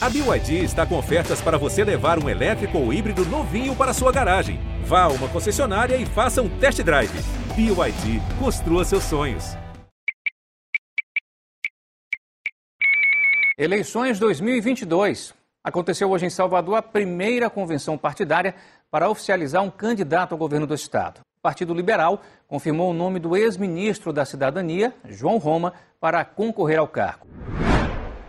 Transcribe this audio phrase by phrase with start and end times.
[0.00, 4.12] A BYD está com ofertas para você levar um elétrico ou híbrido novinho para sua
[4.12, 4.60] garagem.
[4.84, 7.10] Vá a uma concessionária e faça um test drive.
[7.56, 9.56] BYD, construa seus sonhos.
[13.58, 15.34] Eleições 2022.
[15.64, 18.54] Aconteceu hoje em Salvador a primeira convenção partidária
[18.92, 21.22] para oficializar um candidato ao governo do estado.
[21.38, 26.86] O Partido Liberal confirmou o nome do ex-ministro da Cidadania, João Roma, para concorrer ao
[26.86, 27.26] cargo.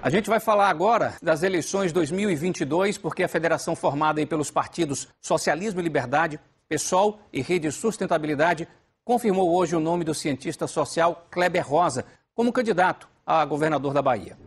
[0.02, 5.82] A gente vai falar agora das eleições 2022, porque a federação formada pelos partidos Socialismo
[5.82, 6.40] e Liberdade,
[6.70, 8.66] PSOL e Rede Sustentabilidade
[9.04, 14.38] confirmou hoje o nome do cientista social Kleber Rosa como candidato a governador da Bahia.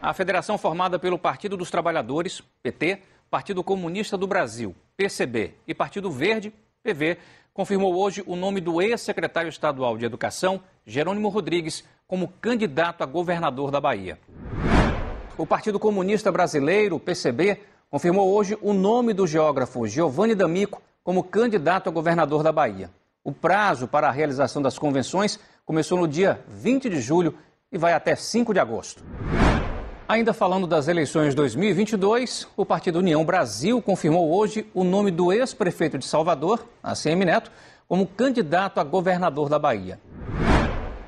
[0.00, 6.08] A federação formada pelo Partido dos Trabalhadores, PT, Partido Comunista do Brasil, PCB e Partido
[6.08, 7.18] Verde, PV,
[7.52, 13.70] confirmou hoje o nome do ex-secretário estadual de Educação, Jerônimo Rodrigues, como candidato a governador
[13.70, 14.18] da Bahia.
[15.36, 17.60] O Partido Comunista Brasileiro, PCB,
[17.90, 22.90] confirmou hoje o nome do geógrafo Giovanni D'Amico como candidato a governador da Bahia.
[23.22, 27.34] O prazo para a realização das convenções começou no dia 20 de julho
[27.72, 29.02] e vai até 5 de agosto.
[30.08, 35.98] Ainda falando das eleições 2022, o Partido União Brasil confirmou hoje o nome do ex-prefeito
[35.98, 37.50] de Salvador, ACM Neto,
[37.88, 39.98] como candidato a governador da Bahia.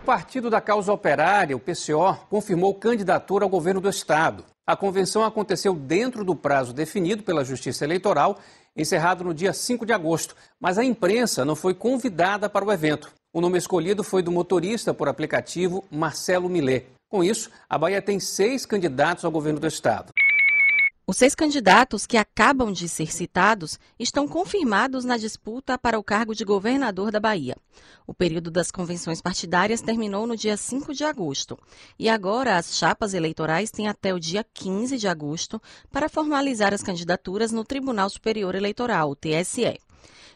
[0.08, 4.42] Partido da Causa Operária, o PCO, confirmou candidatura ao governo do Estado.
[4.66, 8.38] A convenção aconteceu dentro do prazo definido pela Justiça Eleitoral,
[8.74, 13.12] encerrado no dia 5 de agosto, mas a imprensa não foi convidada para o evento.
[13.34, 16.86] O nome escolhido foi do motorista por aplicativo Marcelo Millet.
[17.10, 20.10] Com isso, a Bahia tem seis candidatos ao governo do Estado.
[21.10, 26.34] Os seis candidatos que acabam de ser citados estão confirmados na disputa para o cargo
[26.34, 27.56] de governador da Bahia.
[28.06, 31.58] O período das convenções partidárias terminou no dia 5 de agosto.
[31.98, 35.58] E agora as chapas eleitorais têm até o dia 15 de agosto
[35.90, 39.80] para formalizar as candidaturas no Tribunal Superior Eleitoral, TSE.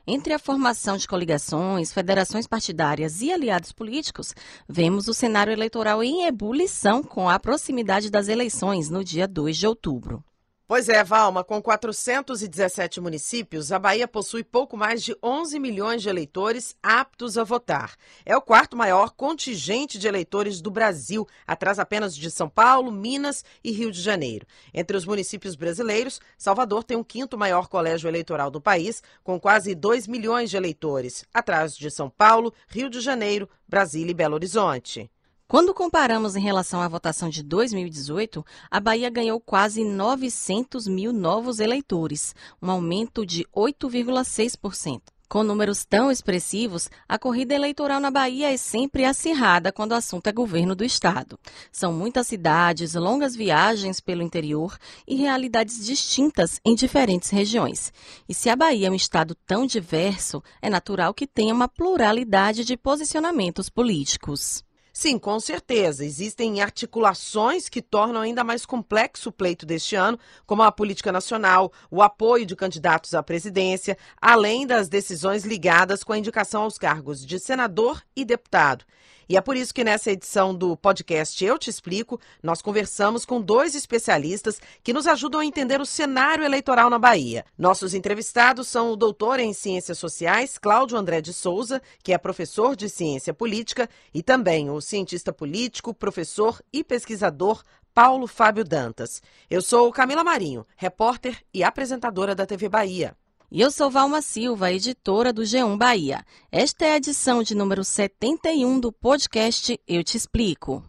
[0.06, 4.34] Entre a formação de coligações, federações partidárias e aliados políticos,
[4.66, 9.66] vemos o cenário eleitoral em ebulição com a proximidade das eleições no dia 2 de
[9.66, 10.24] outubro.
[10.72, 16.08] Pois é, Valma, com 417 municípios, a Bahia possui pouco mais de 11 milhões de
[16.08, 17.94] eleitores aptos a votar.
[18.24, 23.44] É o quarto maior contingente de eleitores do Brasil, atrás apenas de São Paulo, Minas
[23.62, 24.46] e Rio de Janeiro.
[24.72, 29.74] Entre os municípios brasileiros, Salvador tem o quinto maior colégio eleitoral do país, com quase
[29.74, 35.10] 2 milhões de eleitores, atrás de São Paulo, Rio de Janeiro, Brasília e Belo Horizonte.
[35.52, 41.60] Quando comparamos em relação à votação de 2018, a Bahia ganhou quase 900 mil novos
[41.60, 45.02] eleitores, um aumento de 8,6%.
[45.28, 50.26] Com números tão expressivos, a corrida eleitoral na Bahia é sempre acirrada quando o assunto
[50.26, 51.38] é governo do Estado.
[51.70, 57.92] São muitas cidades, longas viagens pelo interior e realidades distintas em diferentes regiões.
[58.26, 62.64] E se a Bahia é um Estado tão diverso, é natural que tenha uma pluralidade
[62.64, 64.64] de posicionamentos políticos.
[64.92, 66.04] Sim, com certeza.
[66.04, 71.72] Existem articulações que tornam ainda mais complexo o pleito deste ano, como a política nacional,
[71.90, 77.24] o apoio de candidatos à presidência, além das decisões ligadas com a indicação aos cargos
[77.24, 78.84] de senador e deputado.
[79.28, 83.40] E é por isso que nessa edição do podcast Eu Te Explico, nós conversamos com
[83.40, 87.44] dois especialistas que nos ajudam a entender o cenário eleitoral na Bahia.
[87.56, 92.76] Nossos entrevistados são o doutor em Ciências Sociais, Cláudio André de Souza, que é professor
[92.76, 97.62] de Ciência Política, e também o cientista político, professor e pesquisador
[97.94, 99.22] Paulo Fábio Dantas.
[99.50, 103.14] Eu sou Camila Marinho, repórter e apresentadora da TV Bahia.
[103.54, 106.24] E eu sou Valma Silva, editora do G1 Bahia.
[106.50, 110.82] Esta é a edição de número 71 do podcast Eu Te Explico.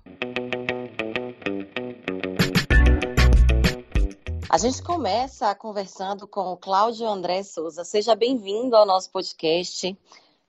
[4.50, 7.84] A gente começa conversando com o Cláudio André Souza.
[7.84, 10.00] Seja bem-vindo ao nosso podcast.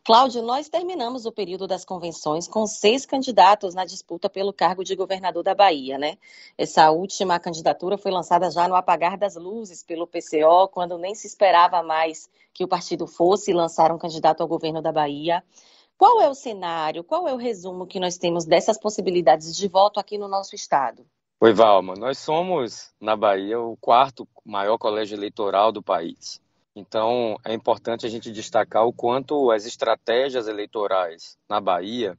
[0.06, 4.94] Cláudio, nós terminamos o período das convenções com seis candidatos na disputa pelo cargo de
[4.94, 6.19] governador da Bahia, né?
[6.59, 11.26] Essa última candidatura foi lançada já no apagar das luzes pelo PCO, quando nem se
[11.26, 15.43] esperava mais que o partido fosse lançar um candidato ao governo da Bahia.
[15.96, 19.99] Qual é o cenário, qual é o resumo que nós temos dessas possibilidades de voto
[19.99, 21.06] aqui no nosso estado?
[21.40, 21.94] Oi, Valma.
[21.94, 26.44] Nós somos, na Bahia, o quarto maior colégio eleitoral do país.
[26.76, 32.19] Então, é importante a gente destacar o quanto as estratégias eleitorais na Bahia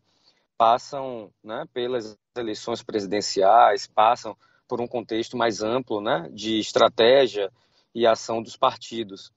[0.58, 4.36] passam né, pelas eleições presidenciais, passam
[4.68, 7.52] por um contexto mais amplo né, de estratégia
[7.94, 9.32] e ação dos partidos.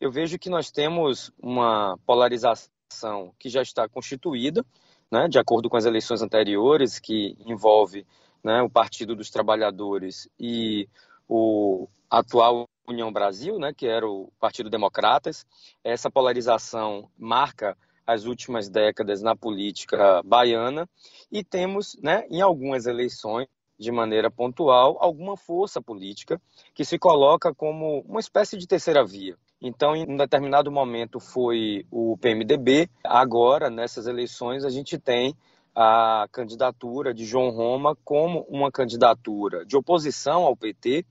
[0.00, 4.64] Eu vejo que nós temos uma polarização que já está constituída,
[5.10, 8.06] né, de acordo com as eleições anteriores, que envolve
[8.42, 10.88] né, o Partido dos Trabalhadores e
[11.28, 15.46] o atual União Brasil, né, que era o Partido Democratas.
[15.82, 17.76] Essa polarização marca
[18.06, 20.88] as últimas décadas na política baiana
[21.30, 23.46] e temos, né, em algumas eleições,
[23.78, 26.38] de maneira pontual, alguma força política
[26.74, 29.38] que se coloca como uma espécie de terceira via.
[29.58, 35.34] Então, em um determinado momento foi o PMDB, agora, nessas eleições, a gente tem
[35.74, 41.06] a candidatura de João Roma como uma candidatura de oposição ao PT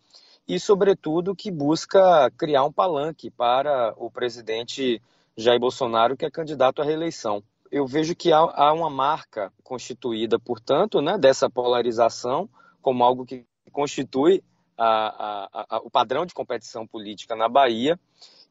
[0.49, 4.99] e, sobretudo, que busca criar um palanque para o presidente
[5.37, 7.43] Jair Bolsonaro, que é candidato à reeleição.
[7.71, 12.49] Eu vejo que há, uma marca constituída, portanto, né, dessa polarização
[12.81, 14.43] como algo que constitui
[14.75, 17.99] a, a, a, o padrão de competição política na Bahia.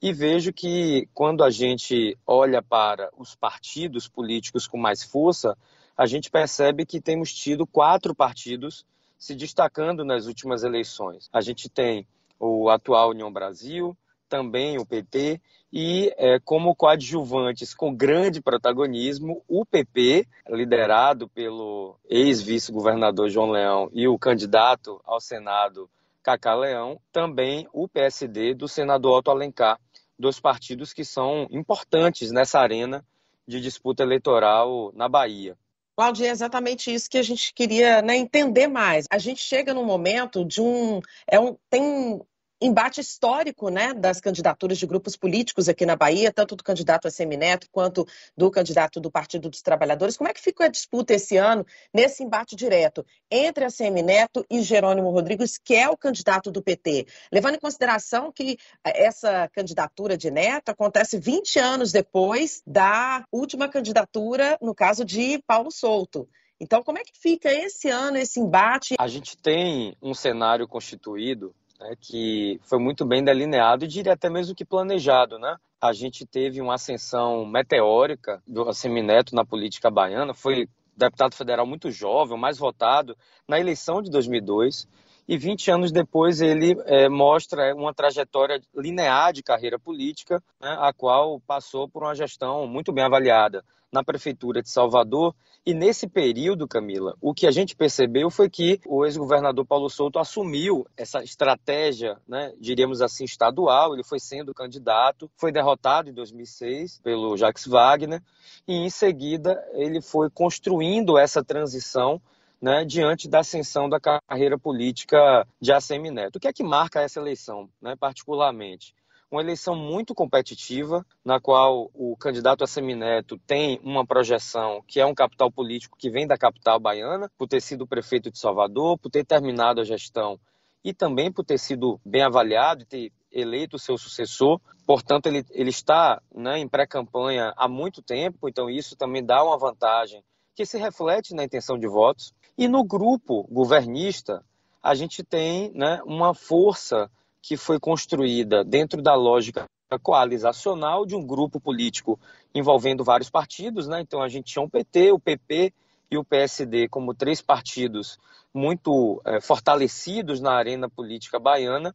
[0.01, 5.59] E vejo que quando a gente olha para os partidos políticos com mais força,
[5.97, 8.87] a gente percebe que temos tido quatro partidos
[9.19, 11.29] se destacando nas últimas eleições.
[11.33, 12.07] A gente tem
[12.39, 13.97] o atual União Brasil,
[14.29, 15.41] também o PT,
[15.73, 24.07] e é, como coadjuvantes com grande protagonismo, o PP, liderado pelo ex-vice-governador João Leão e
[24.07, 25.91] o candidato ao Senado
[26.23, 29.79] Cacá Leão, também o PSD do senador Otto Alencar,
[30.19, 33.05] dois partidos que são importantes nessa arena
[33.47, 35.57] de disputa eleitoral na Bahia.
[35.99, 39.07] Cláudia, é exatamente isso que a gente queria né, entender mais.
[39.11, 41.57] A gente chega num momento de um, é um.
[41.69, 42.21] Tem
[42.61, 47.11] embate histórico né, das candidaturas de grupos políticos aqui na Bahia, tanto do candidato a
[47.11, 48.07] Semineto quanto
[48.37, 50.17] do candidato do Partido dos Trabalhadores.
[50.17, 54.63] Como é que fica a disputa esse ano nesse embate direto entre a Semineto e
[54.63, 57.07] Jerônimo Rodrigues, que é o candidato do PT?
[57.33, 63.69] Levando em consideração que eh, essa candidatura de Neto acontece 20 anos depois da última
[63.69, 66.29] candidatura, no caso de Paulo Souto.
[66.61, 68.97] Então, como é que fica esse ano, esse embate?
[68.99, 74.29] A gente tem um cenário constituído né, que foi muito bem delineado e diria até
[74.29, 75.39] mesmo que planejado.
[75.39, 75.57] Né?
[75.81, 81.91] A gente teve uma ascensão meteórica do Assemineto na política baiana, foi deputado federal muito
[81.91, 83.17] jovem, o mais votado
[83.47, 84.89] na eleição de 2002,
[85.29, 90.91] e 20 anos depois ele é, mostra uma trajetória linear de carreira política, né, a
[90.93, 95.35] qual passou por uma gestão muito bem avaliada na Prefeitura de Salvador.
[95.67, 100.19] E nesse período, Camila, o que a gente percebeu foi que o ex-governador Paulo Souto
[100.19, 103.93] assumiu essa estratégia, né, diríamos assim, estadual.
[103.93, 108.23] Ele foi sendo candidato, foi derrotado em 2006 pelo Jacques Wagner,
[108.67, 112.19] e em seguida ele foi construindo essa transição
[112.61, 116.37] né, diante da ascensão da carreira política de ACM Neto.
[116.37, 118.95] O que é que marca essa eleição, né, particularmente?
[119.31, 125.07] uma eleição muito competitiva, na qual o candidato a semineto tem uma projeção que é
[125.07, 129.11] um capital político que vem da capital baiana, por ter sido prefeito de Salvador, por
[129.11, 130.41] ter terminado a gestão
[130.83, 134.59] e também por ter sido bem avaliado e ter eleito o seu sucessor.
[134.87, 139.59] Portanto, ele, ele está né, em pré-campanha há muito tempo, então isso também dá uma
[139.59, 140.25] vantagem
[140.59, 142.35] que se reflete na intenção de votos.
[142.59, 144.45] E no grupo governista,
[144.83, 147.09] a gente tem né, uma força
[147.41, 149.67] que foi construída dentro da lógica
[150.03, 152.19] coalizacional de um grupo político
[152.53, 154.01] envolvendo vários partidos, né?
[154.01, 155.73] Então a gente tinha o PT, o PP
[156.11, 158.19] e o PSD como três partidos
[158.53, 161.95] muito é, fortalecidos na arena política baiana.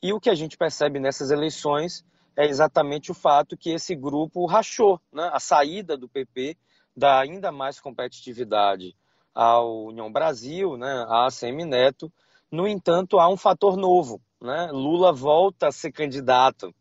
[0.00, 2.04] E o que a gente percebe nessas eleições
[2.36, 5.28] é exatamente o fato que esse grupo rachou, né?
[5.32, 6.56] A saída do PP
[6.96, 8.96] dá ainda mais competitividade
[9.34, 11.04] ao União Brasil, né?
[11.08, 12.10] À ACM Neto.
[12.50, 14.70] No entanto, há um fator novo, né?
[14.72, 16.74] Lula volta a ser candidato.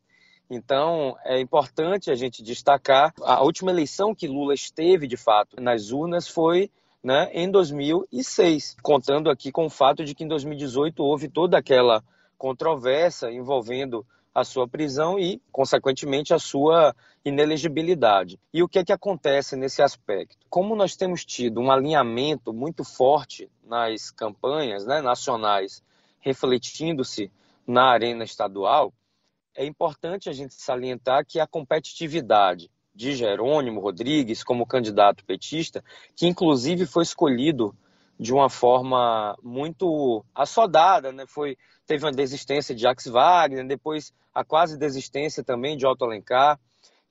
[0.50, 5.92] Então, é importante a gente destacar a última eleição que Lula esteve, de fato, nas
[5.92, 6.70] urnas foi
[7.04, 12.04] né, em 2006, contando aqui com o fato de que em 2018 houve toda aquela
[12.38, 16.96] controvérsia envolvendo a sua prisão e, consequentemente, a sua
[17.26, 18.40] inelegibilidade.
[18.54, 20.38] E o que é que acontece nesse aspecto?
[20.48, 25.84] Como nós temos tido um alinhamento muito forte nas campanhas né, nacionais,
[26.20, 27.32] refletindo-se
[27.66, 28.94] na arena estadual,
[29.56, 35.84] é importante a gente salientar que a competitividade de Jerônimo Rodrigues como candidato petista,
[36.16, 37.76] que inclusive foi escolhido
[38.18, 41.26] de uma forma muito assodada, né?
[41.28, 46.60] Foi teve uma desistência de Jacques Wagner, depois a quase desistência também de Otto Alencar.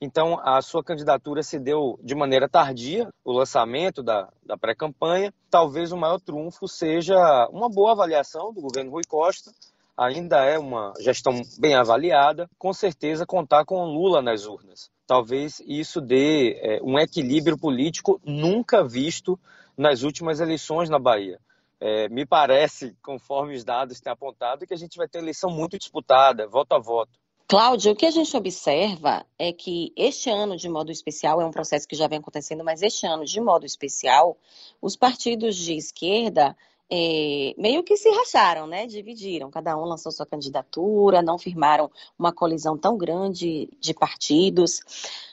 [0.00, 5.32] Então, a sua candidatura se deu de maneira tardia, o lançamento da, da pré-campanha.
[5.50, 9.50] Talvez o maior trunfo seja uma boa avaliação do governo Rui Costa,
[9.96, 14.90] ainda é uma gestão bem avaliada, com certeza contar com Lula nas urnas.
[15.06, 19.38] Talvez isso dê é, um equilíbrio político nunca visto
[19.76, 21.38] nas últimas eleições na Bahia.
[21.80, 25.78] é, me parece, conforme os dados têm apontado, que a gente vai ter eleição muito
[25.78, 27.12] disputada, voto a voto.
[27.46, 31.50] Cláudio, o que a gente observa é que este ano, de modo especial, é um
[31.50, 34.38] processo que já vem acontecendo, mas este ano, de modo especial,
[34.80, 36.56] os partidos de esquerda
[36.90, 38.86] é, meio que se racharam, né?
[38.86, 39.50] Dividiram.
[39.50, 44.80] Cada um lançou sua candidatura, não firmaram uma colisão tão grande de partidos.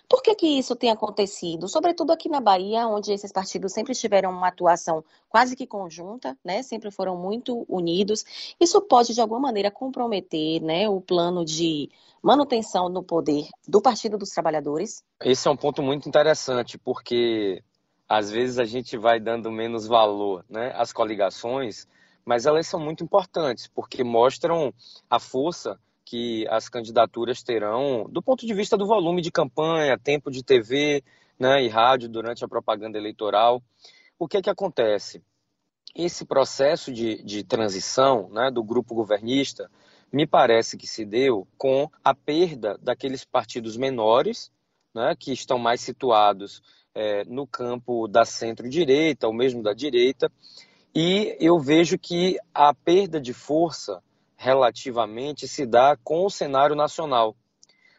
[0.08, 1.70] Por que, que isso tem acontecido?
[1.70, 6.62] Sobretudo aqui na Bahia, onde esses partidos sempre tiveram uma atuação quase que conjunta, né?
[6.64, 8.26] Sempre foram muito unidos.
[8.60, 11.90] Isso pode, de alguma maneira, comprometer né, o plano de
[12.22, 15.04] manutenção no poder do Partido dos Trabalhadores?
[15.24, 17.64] Esse é um ponto muito interessante, porque
[18.12, 21.88] às vezes a gente vai dando menos valor né, às coligações,
[22.26, 24.74] mas elas são muito importantes, porque mostram
[25.10, 30.30] a força que as candidaturas terão do ponto de vista do volume de campanha, tempo
[30.30, 31.02] de TV
[31.40, 33.64] né, e rádio durante a propaganda eleitoral.
[34.20, 35.24] O que é que acontece?
[35.96, 39.72] Esse processo de, de transição né, do grupo governista
[40.12, 44.52] me parece que se deu com a perda daqueles partidos menores,
[44.94, 46.62] né, que estão mais situados
[46.94, 50.32] é, no campo da centro-direita, ou mesmo da direita,
[50.94, 54.04] e eu vejo que a perda de força
[54.36, 57.36] relativamente se dá com o cenário nacional.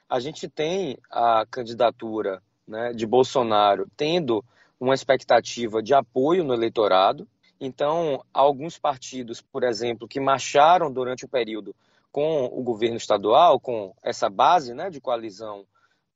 [0.09, 4.45] A gente tem a candidatura né, de Bolsonaro tendo
[4.79, 7.27] uma expectativa de apoio no eleitorado.
[7.61, 11.75] Então, alguns partidos, por exemplo, que marcharam durante o período
[12.11, 15.65] com o governo estadual, com essa base né, de coalizão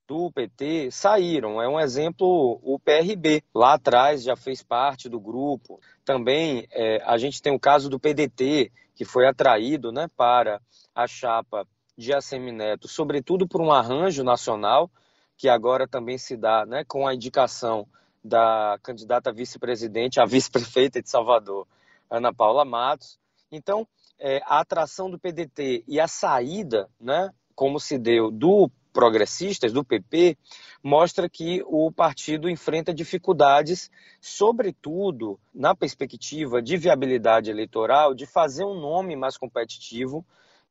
[0.06, 1.60] do PT saíram.
[1.60, 3.42] É um exemplo o PRB.
[3.54, 5.80] Lá atrás já fez parte do grupo.
[6.04, 10.60] Também é, a gente tem o caso do PDT, que foi atraído né, para
[10.94, 14.90] a chapa de Assemineto, sobretudo por um arranjo nacional,
[15.36, 17.86] que agora também se dá né, com a indicação
[18.22, 21.66] da candidata vice-presidente, a vice-prefeita de Salvador,
[22.10, 23.18] Ana Paula Matos.
[23.50, 23.86] Então,
[24.18, 29.84] é, a atração do PDT e a saída, né, como se deu do progressistas, do
[29.84, 30.38] PP,
[30.82, 33.90] mostra que o partido enfrenta dificuldades,
[34.22, 40.24] sobretudo na perspectiva de viabilidade eleitoral, de fazer um nome mais competitivo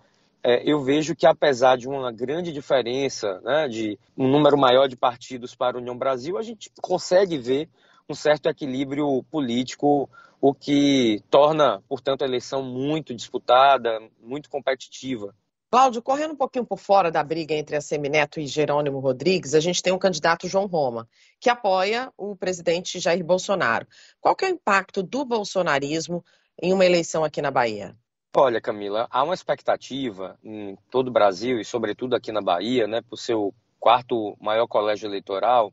[0.43, 4.95] é, eu vejo que apesar de uma grande diferença, né, de um número maior de
[4.95, 7.69] partidos para a União Brasil, a gente consegue ver
[8.09, 15.33] um certo equilíbrio político, o que torna, portanto, a eleição muito disputada, muito competitiva.
[15.69, 19.59] Cláudio, correndo um pouquinho por fora da briga entre a Semineto e Jerônimo Rodrigues, a
[19.59, 21.09] gente tem um candidato João Roma,
[21.41, 23.85] que apoia o presidente Jair Bolsonaro.
[24.21, 26.23] Qual que é o impacto do bolsonarismo
[26.61, 27.97] em uma eleição aqui na Bahia?
[28.35, 33.01] Olha, Camila, há uma expectativa em todo o Brasil e, sobretudo, aqui na Bahia, né,
[33.01, 35.71] por seu quarto maior colégio eleitoral,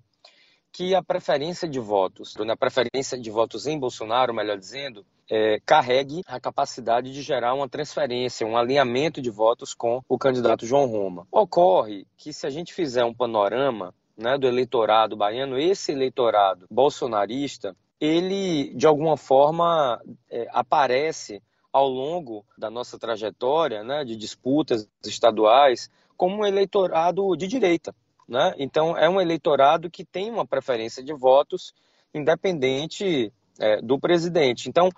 [0.72, 6.22] que a preferência de votos, a preferência de votos em Bolsonaro, melhor dizendo, é, carregue
[6.26, 11.26] a capacidade de gerar uma transferência, um alinhamento de votos com o candidato João Roma.
[11.30, 17.76] Ocorre que se a gente fizer um panorama né, do eleitorado baiano, esse eleitorado bolsonarista,
[18.00, 21.42] ele de alguma forma é, aparece
[21.74, 27.92] ao longo da nossa trajetória né, de disputas estaduais como um eleitorado de direita.
[28.28, 28.54] Né?
[28.58, 31.74] Então, é um eleitorado que tem uma preferência de votos
[32.14, 34.68] independente é, do presidente.
[34.68, 34.88] Então,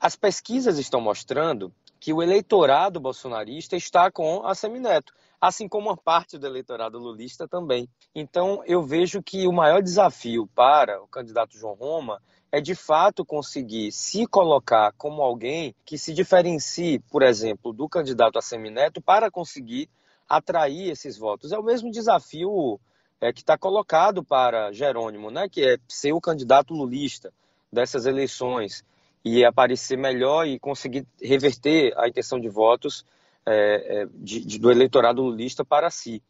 [0.00, 1.70] as pesquisas estão mostrando
[2.00, 7.46] que o eleitorado bolsonarista está com a Semineto, assim como uma parte do eleitorado lulista
[7.46, 7.86] também.
[8.14, 12.22] Então, eu vejo que o maior desafio para o candidato João Roma
[12.52, 18.38] é de fato conseguir se colocar como alguém que se diferencie, por exemplo, do candidato
[18.38, 19.88] a Semineto para conseguir
[20.28, 21.50] atrair esses votos.
[21.50, 22.78] É o mesmo desafio
[23.18, 27.32] é, que está colocado para Jerônimo, né, que é ser o candidato lulista
[27.72, 28.84] dessas eleições
[29.24, 33.06] e aparecer melhor e conseguir reverter a intenção de votos
[33.46, 36.22] é, é, de, de, do eleitorado lulista para si.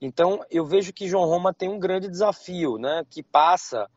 [0.00, 3.88] Então, eu vejo que João Roma tem um grande desafio, né, que passa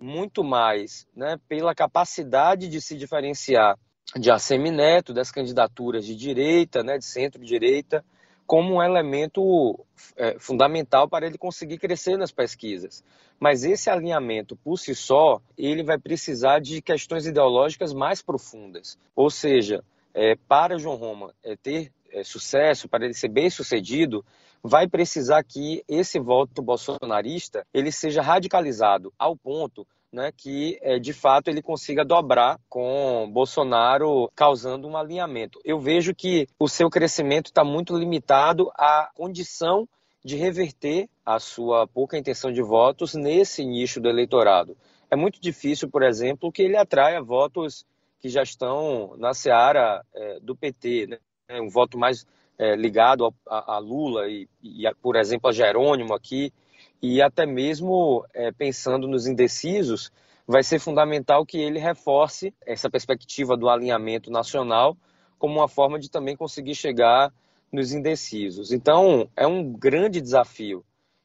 [0.00, 3.76] muito mais né, pela capacidade de se diferenciar
[4.18, 8.04] de Assemineto, das candidaturas de direita, né, de centro-direita,
[8.46, 9.78] como um elemento
[10.16, 13.04] é, fundamental para ele conseguir crescer nas pesquisas.
[13.38, 18.98] Mas esse alinhamento por si só, ele vai precisar de questões ideológicas mais profundas.
[19.14, 24.24] Ou seja, é, para João Roma é, ter é, sucesso, para ele ser bem sucedido,
[24.62, 31.12] vai precisar que esse voto bolsonarista ele seja radicalizado ao ponto né, que é, de
[31.12, 35.60] fato ele consiga dobrar com Bolsonaro, causando um alinhamento.
[35.64, 39.88] Eu vejo que o seu crescimento está muito limitado à condição
[40.24, 44.76] de reverter a sua pouca intenção de votos nesse nicho do eleitorado.
[45.10, 47.86] É muito difícil, por exemplo, que ele atraia votos
[48.18, 51.60] que já estão na seara é, do PT, né?
[51.60, 52.26] um voto mais
[52.60, 56.52] é, ligado a, a Lula e, e, por exemplo, a Jerônimo aqui,
[57.00, 60.12] e até mesmo é, pensando nos indecisos,
[60.46, 64.94] vai ser fundamental que ele reforce essa perspectiva do alinhamento nacional
[65.38, 67.32] como uma forma de também conseguir chegar
[67.72, 68.72] nos indecisos.
[68.72, 70.84] Então, é um grande desafio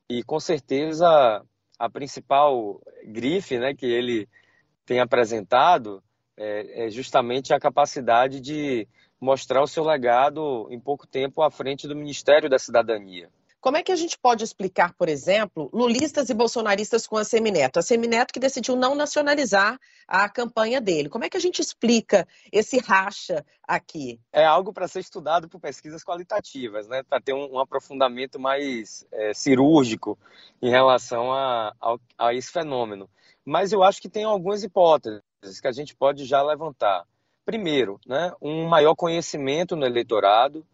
[0.09, 1.43] e com certeza
[1.77, 4.29] a principal grife né, que ele
[4.85, 6.01] tem apresentado
[6.37, 8.87] é, é justamente a capacidade de
[9.19, 13.29] mostrar o seu legado em pouco tempo à frente do Ministério da Cidadania.
[13.65, 17.79] Como é que a gente pode explicar, por exemplo, lulistas e bolsonaristas com a Semineto?
[17.79, 21.09] A Semineto que decidiu não nacionalizar a campanha dele.
[21.09, 24.19] Como é que a gente explica esse racha aqui?
[24.31, 27.01] É algo para ser estudado por pesquisas qualitativas, né?
[27.01, 30.15] para ter um, um, aprofundamento mais é, cirúrgico
[30.61, 33.09] em relação a, a, a esse fenômeno.
[33.43, 35.23] Mas eu acho que tem algumas hipóteses
[35.59, 37.03] que a gente pode já levantar.
[37.45, 40.65] Primeiro, né, um maior conhecimento no eleitorado,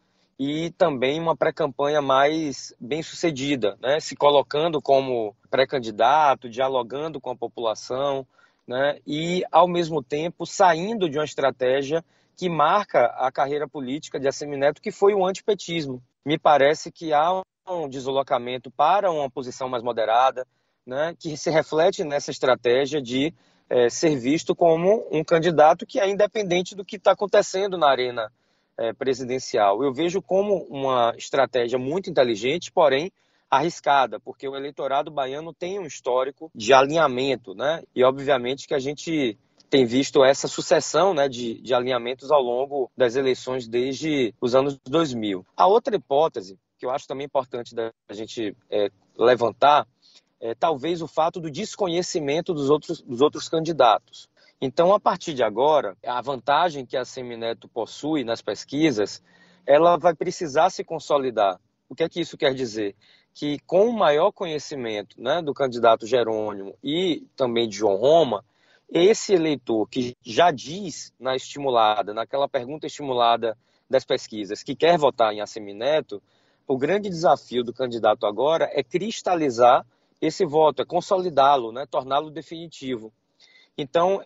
[0.44, 4.00] e também uma pré-campanha mais bem sucedida, né?
[4.00, 8.26] se colocando como pré-candidato, dialogando com a população
[8.68, 8.98] né?
[9.06, 12.04] e, ao mesmo tempo, saindo de uma estratégia
[12.36, 16.02] que marca a carreira política de Assemineto, que foi o antipetismo.
[16.26, 20.48] Me parece que há um deslocamento para uma posição mais moderada,
[20.84, 21.16] né?
[21.20, 23.32] que se reflete nessa estratégia de
[23.72, 28.30] é, ser visto como um candidato que é independente do que está acontecendo na arena
[28.78, 29.82] é, presidencial.
[29.82, 33.10] Eu vejo como uma estratégia muito inteligente, porém
[33.50, 37.82] arriscada, porque o eleitorado baiano tem um histórico de alinhamento, né?
[37.96, 39.38] E obviamente que a gente
[39.70, 44.78] tem visto essa sucessão né, de, de alinhamentos ao longo das eleições desde os anos
[44.86, 45.46] 2000.
[45.56, 49.88] A outra hipótese, que eu acho também importante da gente é, levantar,
[50.42, 54.28] é talvez o fato do desconhecimento dos outros, dos outros candidatos.
[54.60, 59.22] Então, a partir de agora, a vantagem que a Semineto possui nas pesquisas,
[59.66, 61.60] ela vai precisar se consolidar.
[61.88, 62.96] O que é que isso quer dizer?
[63.34, 68.44] Que com o maior conhecimento né, do candidato Jerônimo e também de João Roma,
[68.90, 73.58] esse eleitor que já diz na estimulada, naquela pergunta estimulada
[73.90, 76.22] das pesquisas, que quer votar em Assemineto,
[76.68, 79.86] o grande desafio do candidato agora é cristalizar
[80.22, 83.12] esse voto, é consolidá-lo, né, torná-lo definitivo.
[83.78, 84.22] Então,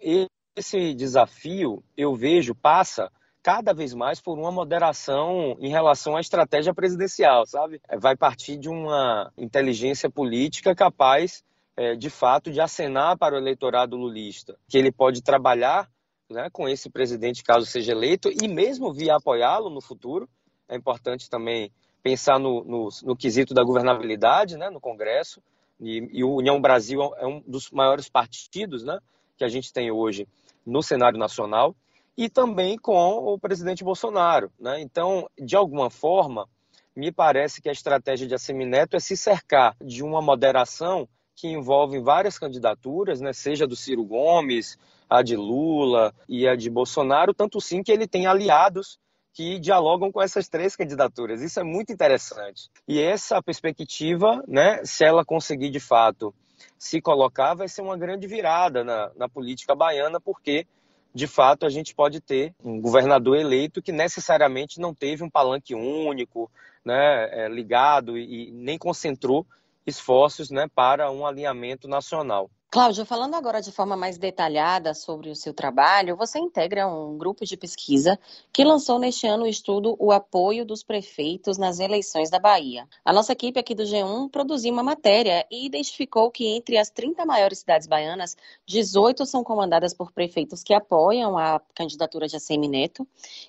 [0.55, 6.73] esse desafio, eu vejo, passa cada vez mais por uma moderação em relação à estratégia
[6.73, 7.79] presidencial, sabe?
[7.99, 11.43] Vai partir de uma inteligência política capaz,
[11.77, 15.88] é, de fato, de acenar para o eleitorado lulista que ele pode trabalhar
[16.27, 20.27] né, com esse presidente caso seja eleito e mesmo via apoiá-lo no futuro.
[20.67, 25.41] É importante também pensar no, no, no quesito da governabilidade né, no Congresso.
[25.79, 28.99] E, e, o União Brasil é um dos maiores partidos né,
[29.38, 30.27] que a gente tem hoje
[30.65, 31.75] no cenário nacional.
[32.17, 34.49] E também com o presidente Bolsonaro.
[34.57, 34.79] Né?
[34.81, 36.47] Então, de alguma forma,
[36.95, 41.99] me parece que a estratégia de Assemineto é se cercar de uma moderação que envolve
[41.99, 43.33] várias candidaturas, né?
[43.33, 44.77] seja do Ciro Gomes,
[45.09, 48.97] a de Lula e a de Bolsonaro, tanto sim que ele tem aliados
[49.36, 51.41] que dialogam com essas três candidaturas.
[51.41, 52.69] Isso é muito interessante.
[52.88, 56.34] E essa perspectiva, né, se ela conseguir de fato
[56.80, 60.65] se colocar, vai ser uma grande virada na, na política baiana, porque
[61.13, 65.76] de fato a gente pode ter um governador eleito que necessariamente não teve um palanque
[65.76, 66.50] único,
[66.86, 69.45] né, é, ligado e, e nem concentrou
[69.86, 72.50] esforços né, para um alinhamento nacional.
[72.75, 77.45] Cláudio, falando agora de forma mais detalhada sobre o seu trabalho, você integra um grupo
[77.45, 78.19] de pesquisa
[78.51, 82.85] que lançou neste ano o estudo O Apoio dos Prefeitos nas Eleições da Bahia.
[83.05, 87.25] A nossa equipe aqui do G1 produziu uma matéria e identificou que entre as 30
[87.25, 88.35] maiores cidades baianas,
[88.65, 93.07] 18 são comandadas por prefeitos que apoiam a candidatura de ACM Neto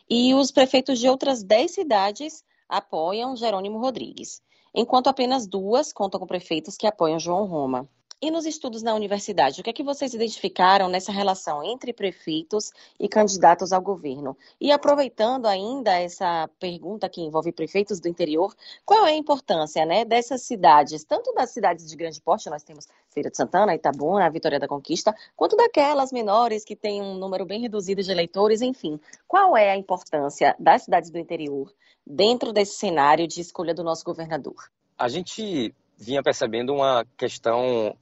[0.09, 4.41] e os prefeitos de outras 10 cidades apoiam Jerônimo Rodrigues,
[4.73, 7.89] enquanto apenas duas contam com prefeitos que apoiam João Roma.
[8.23, 12.73] E nos estudos na universidade, o que é que vocês identificaram nessa relação entre prefeitos
[12.99, 14.35] e candidatos ao governo?
[14.59, 18.55] E aproveitando ainda essa pergunta que envolve prefeitos do interior,
[18.87, 22.89] qual é a importância né, dessas cidades, tanto das cidades de grande porte, nós temos
[23.11, 27.61] Feira de Santana, Itabuna, Vitória da Conquista, quanto daquelas menores que têm um número bem
[27.61, 28.99] reduzido de eleitores, enfim.
[29.29, 31.71] Qual é a importância das cidades do interior
[32.07, 34.71] dentro desse cenário de escolha do nosso governador?
[34.97, 37.95] A gente vinha percebendo uma questão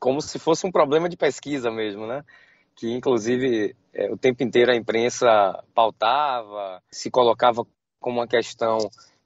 [0.00, 2.24] como se fosse um problema de pesquisa mesmo, né?
[2.74, 7.64] Que inclusive é, o tempo inteiro a imprensa pautava, se colocava
[8.00, 8.78] como uma questão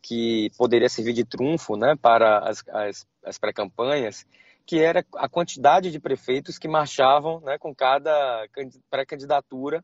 [0.03, 4.27] que poderia servir de trunfo, né, para as, as, as pré-campanhas,
[4.67, 8.47] que era a quantidade de prefeitos que marchavam, né, com cada
[8.91, 9.83] pré-candidatura,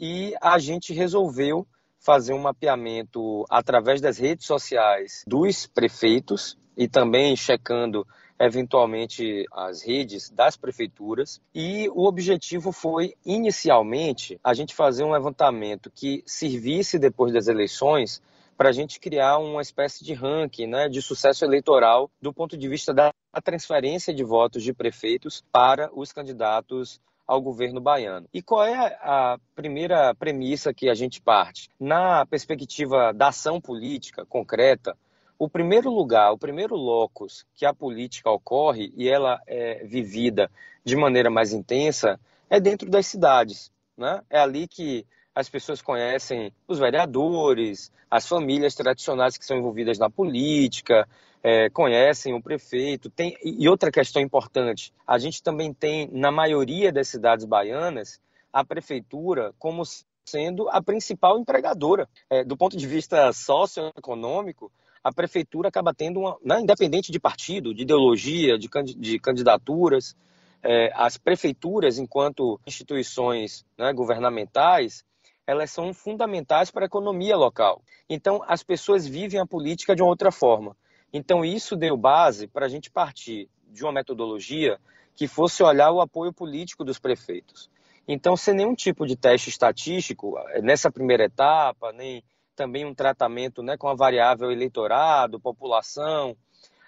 [0.00, 1.66] e a gente resolveu
[2.00, 8.06] fazer um mapeamento através das redes sociais dos prefeitos e também checando
[8.38, 11.40] eventualmente as redes das prefeituras.
[11.54, 18.22] E o objetivo foi, inicialmente, a gente fazer um levantamento que servisse depois das eleições
[18.56, 22.68] para a gente criar uma espécie de ranking né, de sucesso eleitoral do ponto de
[22.68, 23.12] vista da
[23.44, 28.28] transferência de votos de prefeitos para os candidatos ao governo baiano.
[28.32, 31.68] E qual é a primeira premissa que a gente parte?
[31.78, 34.96] Na perspectiva da ação política concreta,
[35.38, 40.50] o primeiro lugar, o primeiro locus que a política ocorre e ela é vivida
[40.84, 42.18] de maneira mais intensa
[42.48, 43.70] é dentro das cidades.
[43.96, 44.22] Né?
[44.30, 50.08] É ali que as pessoas conhecem os vereadores, as famílias tradicionais que são envolvidas na
[50.08, 51.06] política,
[51.42, 53.10] é, conhecem o prefeito.
[53.10, 58.20] Tem, e outra questão importante: a gente também tem, na maioria das cidades baianas,
[58.52, 59.82] a prefeitura como
[60.24, 62.08] sendo a principal empregadora.
[62.28, 64.72] É, do ponto de vista socioeconômico,
[65.06, 70.16] a prefeitura acaba tendo uma, né, independente de partido, de ideologia, de, de candidaturas,
[70.60, 75.04] é, as prefeituras, enquanto instituições né, governamentais,
[75.46, 77.80] elas são fundamentais para a economia local.
[78.10, 80.76] Então, as pessoas vivem a política de uma outra forma.
[81.12, 84.76] Então, isso deu base para a gente partir de uma metodologia
[85.14, 87.70] que fosse olhar o apoio político dos prefeitos.
[88.08, 92.24] Então, sem nenhum tipo de teste estatístico, nessa primeira etapa, nem
[92.56, 96.36] também um tratamento né, com a variável eleitorado, população,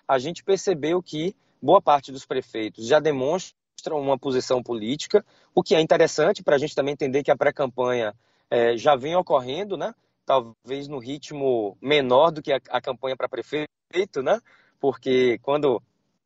[0.08, 5.74] a gente percebeu que boa parte dos prefeitos já demonstram uma posição política, o que
[5.74, 8.14] é interessante para a gente também entender que a pré-campanha
[8.50, 9.94] é, já vem ocorrendo, né?
[10.24, 14.40] talvez no ritmo menor do que a, a campanha para prefeito, né?
[14.80, 15.82] porque quando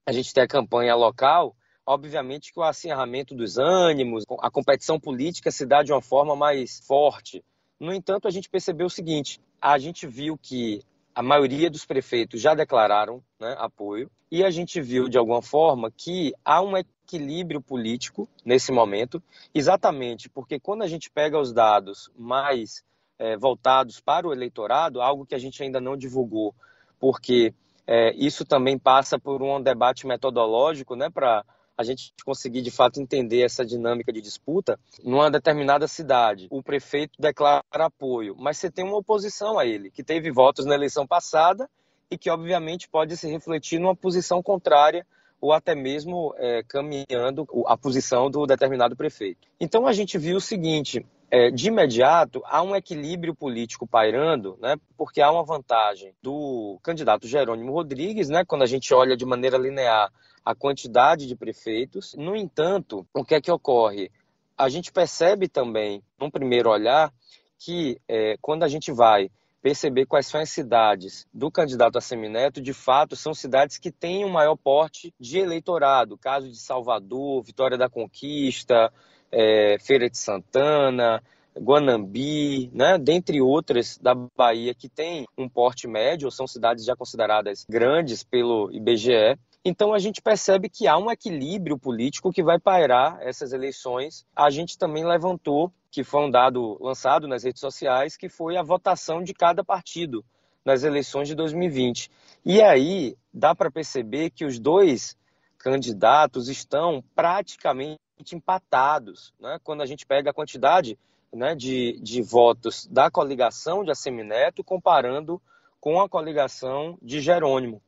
[0.07, 1.55] a gente tem a campanha local,
[1.87, 6.81] obviamente que o acirramento dos ânimos, a competição política se dá de uma forma mais
[6.87, 7.45] forte.
[7.83, 12.41] No entanto, a gente percebeu o seguinte: a gente viu que a maioria dos prefeitos
[12.41, 17.61] já declararam né, apoio e a gente viu de alguma forma que há um equilíbrio
[17.61, 19.21] político nesse momento,
[19.53, 22.85] exatamente porque quando a gente pega os dados mais
[23.19, 26.55] é, voltados para o eleitorado, algo que a gente ainda não divulgou,
[27.01, 27.53] porque
[27.85, 31.45] é, isso também passa por um debate metodológico né, para
[31.77, 37.21] a gente conseguir de fato entender essa dinâmica de disputa, numa determinada cidade, o prefeito
[37.21, 41.69] declara apoio, mas você tem uma oposição a ele, que teve votos na eleição passada
[42.11, 45.07] e que, obviamente, pode se refletir numa posição contrária
[45.41, 49.49] ou até mesmo é, caminhando a posição do determinado prefeito.
[49.61, 54.77] Então a gente viu o seguinte: é, de imediato há um equilíbrio político pairando, né,
[54.99, 59.57] porque há uma vantagem do candidato Jerônimo Rodrigues, né, quando a gente olha de maneira
[59.57, 60.13] linear
[60.45, 62.15] a quantidade de prefeitos.
[62.19, 64.11] No entanto, o que é que ocorre?
[64.59, 67.11] A gente percebe também, num primeiro olhar,
[67.59, 69.31] que é, quando a gente vai
[69.63, 74.25] perceber quais são as cidades do candidato a semineto, de fato, são cidades que têm
[74.25, 76.19] um maior porte de eleitorado.
[76.19, 78.93] Caso de Salvador, Vitória da Conquista,
[79.33, 81.23] é, Feira de Santana,
[81.59, 86.97] Guanambi, né, dentre outras da Bahia que têm um porte médio, ou são cidades já
[86.97, 89.39] consideradas grandes pelo IBGE.
[89.65, 94.27] Então a gente percebe que há um equilíbrio político que vai pairar essas eleições.
[94.35, 98.63] A gente também levantou, que foi um dado lançado nas redes sociais, que foi a
[98.63, 100.25] votação de cada partido
[100.65, 102.11] nas eleições de 2020.
[102.45, 105.17] E aí dá para perceber que os dois
[105.59, 108.02] candidatos estão praticamente
[108.33, 109.59] empatados, né?
[109.65, 110.99] quando a gente pega a quantidade
[111.33, 115.41] né, de, de votos da coligação de Assemineto comparando
[115.81, 117.83] com a coligação de Jerônimo.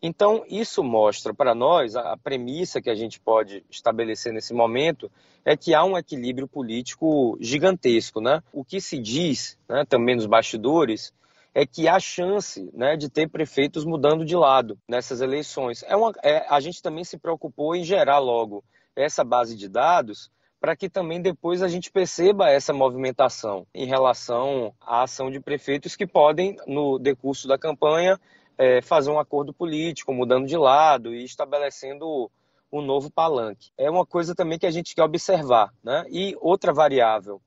[0.00, 5.10] Então, isso mostra para nós, a premissa que a gente pode estabelecer nesse momento
[5.44, 8.20] é que há um equilíbrio político gigantesco.
[8.20, 8.42] Né?
[8.52, 11.14] O que se diz, né, também nos bastidores,
[11.54, 15.84] é que há chance né, de ter prefeitos mudando de lado nessas eleições.
[15.84, 18.64] É uma, é, a gente também se preocupou em gerar logo
[18.96, 24.72] essa base de dados para que também depois a gente perceba essa movimentação em relação
[24.80, 28.16] à ação de prefeitos que podem, no decurso da campanha,
[28.56, 32.30] é, fazer um acordo político, mudando de lado e estabelecendo
[32.72, 33.72] um novo palanque.
[33.76, 35.72] É uma coisa também que a gente quer observar.
[35.82, 36.04] Né?
[36.08, 37.42] E outra variável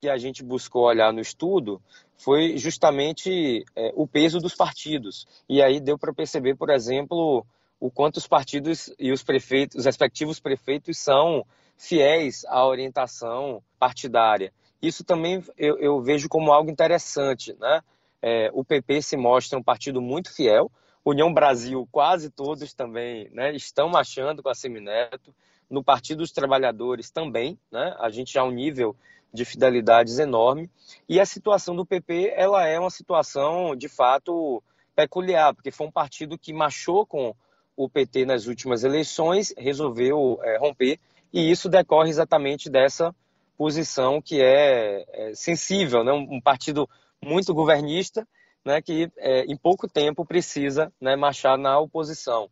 [0.00, 1.82] que a gente buscou olhar no estudo
[2.16, 5.26] foi justamente é, o peso dos partidos.
[5.48, 7.44] E aí deu para perceber, por exemplo,
[7.82, 11.44] o quanto os partidos e os prefeitos, os respectivos prefeitos são
[11.76, 14.52] fiéis à orientação partidária.
[14.80, 17.82] Isso também eu, eu vejo como algo interessante, né?
[18.22, 20.70] É, o PP se mostra um partido muito fiel.
[21.04, 25.34] União Brasil, quase todos também né, estão marchando com a Semineto.
[25.68, 28.94] No Partido dos Trabalhadores também, né, a gente já há um nível
[29.34, 30.70] de fidelidades enorme.
[31.08, 34.62] E a situação do PP, ela é uma situação, de fato,
[34.94, 37.34] peculiar, porque foi um partido que marchou com
[37.76, 40.98] o PT nas últimas eleições, resolveu é, romper,
[41.32, 43.14] e isso decorre exatamente dessa
[43.56, 46.12] posição que é, é sensível, né?
[46.12, 46.88] um, partido
[47.22, 48.26] muito governista,
[48.64, 52.48] né, que é, em pouco tempo precisa né, marchar na oposição.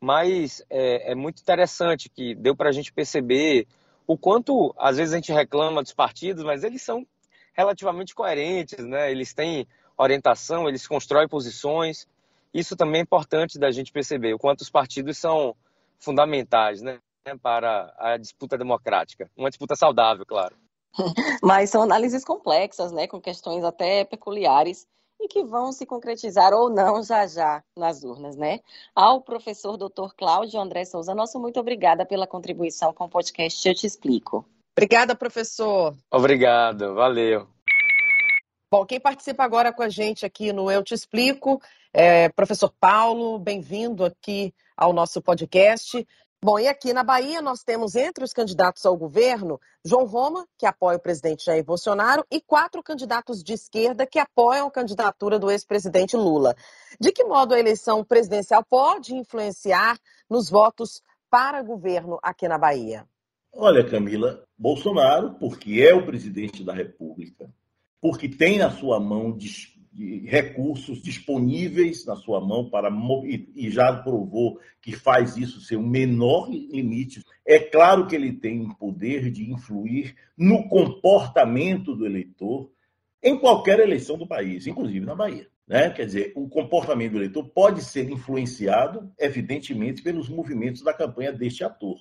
[0.00, 3.66] Mas é, é muito interessante que deu para a gente perceber
[4.06, 7.06] o quanto, às vezes, a gente reclama dos partidos, mas eles são
[7.54, 9.10] relativamente coerentes, né?
[9.10, 12.06] eles têm orientação, eles constroem posições.
[12.52, 15.56] Isso também é importante da gente perceber, o quanto os partidos são
[15.98, 16.98] fundamentais né,
[17.40, 19.30] para a disputa democrática.
[19.36, 20.56] Uma disputa saudável, claro.
[21.42, 24.86] Mas são análises complexas, né, com questões até peculiares
[25.20, 28.58] e que vão se concretizar ou não já já nas urnas, né?
[28.94, 30.12] Ao professor Dr.
[30.16, 34.44] Cláudio André Souza, nosso muito obrigada pela contribuição com o podcast Eu Te Explico.
[34.76, 35.94] Obrigada, professor.
[36.10, 37.46] Obrigado, valeu.
[38.70, 41.60] Bom, quem participa agora com a gente aqui no Eu Te Explico
[41.92, 46.06] é professor Paulo, bem-vindo aqui ao nosso podcast.
[46.42, 50.66] Bom, e aqui na Bahia nós temos entre os candidatos ao governo João Roma, que
[50.66, 55.50] apoia o presidente Jair Bolsonaro, e quatro candidatos de esquerda que apoiam a candidatura do
[55.50, 56.56] ex-presidente Lula.
[56.98, 63.06] De que modo a eleição presidencial pode influenciar nos votos para governo aqui na Bahia?
[63.52, 67.52] Olha, Camila, Bolsonaro, porque é o presidente da República,
[68.00, 69.36] porque tem na sua mão
[69.92, 72.90] de recursos disponíveis na sua mão para
[73.54, 77.22] e já provou que faz isso ser o menor limite.
[77.44, 82.70] É claro que ele tem poder de influir no comportamento do eleitor
[83.22, 85.46] em qualquer eleição do país, inclusive na Bahia.
[85.68, 85.90] Né?
[85.90, 91.62] Quer dizer, o comportamento do eleitor pode ser influenciado, evidentemente, pelos movimentos da campanha deste
[91.62, 91.98] ator.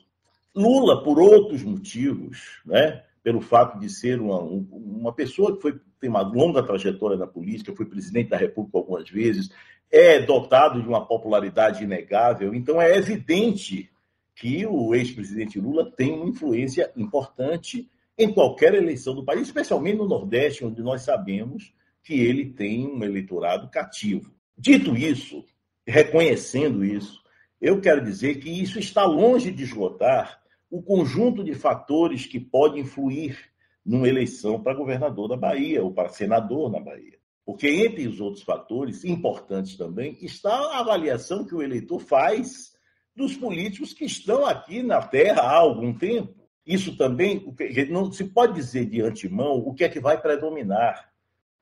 [0.55, 3.03] Lula, por outros motivos, né?
[3.23, 7.75] Pelo fato de ser uma, uma pessoa que foi, tem uma longa trajetória na política,
[7.75, 9.49] foi presidente da República algumas vezes,
[9.91, 12.55] é dotado de uma popularidade inegável.
[12.55, 13.91] Então, é evidente
[14.35, 20.07] que o ex-presidente Lula tem uma influência importante em qualquer eleição do país, especialmente no
[20.07, 24.33] Nordeste, onde nós sabemos que ele tem um eleitorado cativo.
[24.57, 25.45] Dito isso,
[25.85, 27.21] reconhecendo isso,
[27.59, 30.40] eu quero dizer que isso está longe de esgotar
[30.71, 33.37] o conjunto de fatores que pode influir
[33.85, 37.19] numa eleição para governador da Bahia ou para senador na Bahia.
[37.45, 42.71] Porque, entre os outros fatores importantes também, está a avaliação que o eleitor faz
[43.13, 46.47] dos políticos que estão aqui na Terra há algum tempo.
[46.65, 47.43] Isso também
[47.89, 51.11] não se pode dizer de antemão o que é que vai predominar,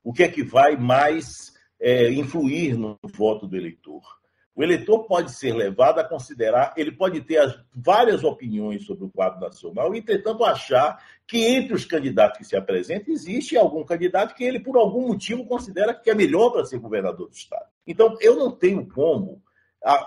[0.04, 4.19] o que é que vai mais é, influir no voto do eleitor.
[4.60, 9.10] O eleitor pode ser levado a considerar, ele pode ter as, várias opiniões sobre o
[9.10, 14.36] quadro nacional, e, entretanto, achar que entre os candidatos que se apresentam, existe algum candidato
[14.36, 17.70] que ele, por algum motivo, considera que é melhor para ser governador do Estado.
[17.88, 19.42] Então, eu não tenho como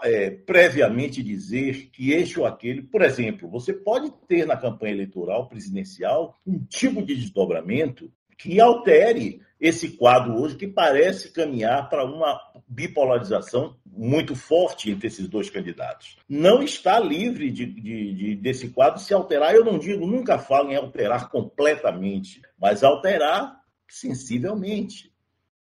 [0.04, 5.48] é, previamente dizer que este ou aquele, por exemplo, você pode ter na campanha eleitoral
[5.48, 12.36] presidencial um tipo de desdobramento que altere esse quadro hoje que parece caminhar para uma
[12.66, 16.16] bipolarização muito forte entre esses dois candidatos.
[16.28, 19.54] Não está livre de, de, de, desse quadro se alterar.
[19.54, 23.56] Eu não digo, nunca falo em alterar completamente, mas alterar
[23.88, 25.12] sensivelmente.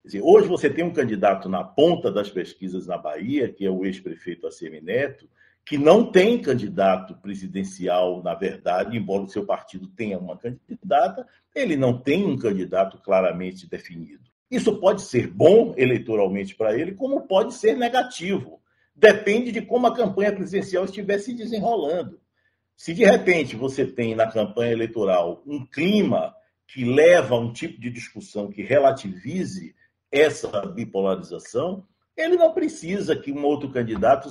[0.03, 3.85] Dizer, hoje você tem um candidato na ponta das pesquisas na Bahia, que é o
[3.85, 5.29] ex-prefeito ACM Neto,
[5.65, 11.75] que não tem candidato presidencial, na verdade, embora o seu partido tenha uma candidata, ele
[11.75, 14.25] não tem um candidato claramente definido.
[14.51, 18.61] Isso pode ser bom eleitoralmente para ele, como pode ser negativo.
[18.95, 22.21] Depende de como a campanha presidencial estiver se desenrolando.
[22.77, 26.35] Se de repente você tem na campanha eleitoral um clima
[26.67, 29.75] que leva a um tipo de discussão que relativize
[30.13, 34.29] essa bipolarização, ele não precisa que um outro candidato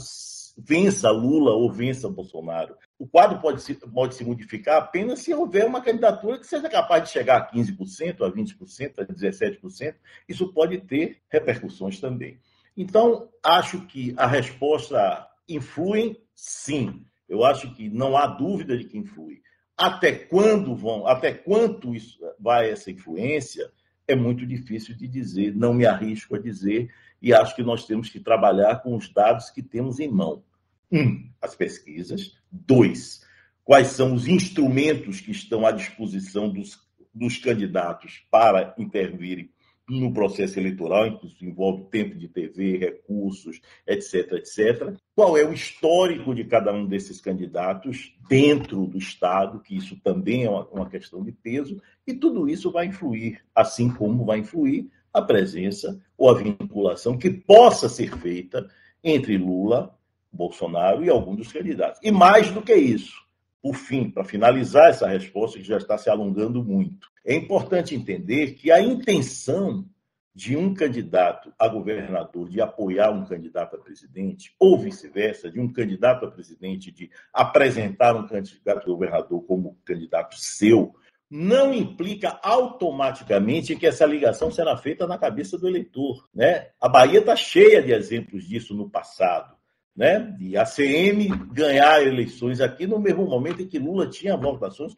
[0.56, 2.76] vença Lula ou vença Bolsonaro.
[2.98, 7.04] O quadro pode se, pode se modificar apenas se houver uma candidatura que seja capaz
[7.04, 9.96] de chegar a 15%, a 20%, a 17%.
[10.28, 12.40] Isso pode ter repercussões também.
[12.76, 17.06] Então, acho que a resposta influi, sim.
[17.28, 19.42] Eu acho que não há dúvida de que influi.
[19.76, 23.72] Até quando vão, até quanto isso vai essa influência,
[24.08, 26.92] é muito difícil de dizer, não me arrisco a dizer,
[27.24, 30.44] e acho que nós temos que trabalhar com os dados que temos em mão.
[30.92, 32.38] Um, as pesquisas.
[32.52, 33.26] Dois,
[33.64, 36.78] quais são os instrumentos que estão à disposição dos,
[37.16, 39.50] dos candidatos para intervirem
[39.90, 44.96] no processo eleitoral, isso envolve tempo de TV, recursos, etc, etc.
[45.14, 50.46] Qual é o histórico de cada um desses candidatos dentro do Estado, que isso também
[50.46, 54.90] é uma, uma questão de peso, e tudo isso vai influir, assim como vai influir
[55.14, 58.68] a presença ou a vinculação que possa ser feita
[59.04, 59.96] entre Lula,
[60.32, 62.00] Bolsonaro e algum dos candidatos.
[62.04, 63.22] E mais do que isso,
[63.62, 68.54] por fim, para finalizar essa resposta que já está se alongando muito, é importante entender
[68.54, 69.86] que a intenção
[70.36, 75.72] de um candidato a governador de apoiar um candidato a presidente, ou vice-versa, de um
[75.72, 80.96] candidato a presidente de apresentar um candidato a governador como candidato seu,
[81.36, 86.30] não implica automaticamente que essa ligação será feita na cabeça do eleitor.
[86.32, 86.70] Né?
[86.80, 89.56] A Bahia está cheia de exemplos disso no passado.
[89.96, 90.20] Né?
[90.38, 94.94] De ACM ganhar eleições aqui no mesmo momento em que Lula tinha votações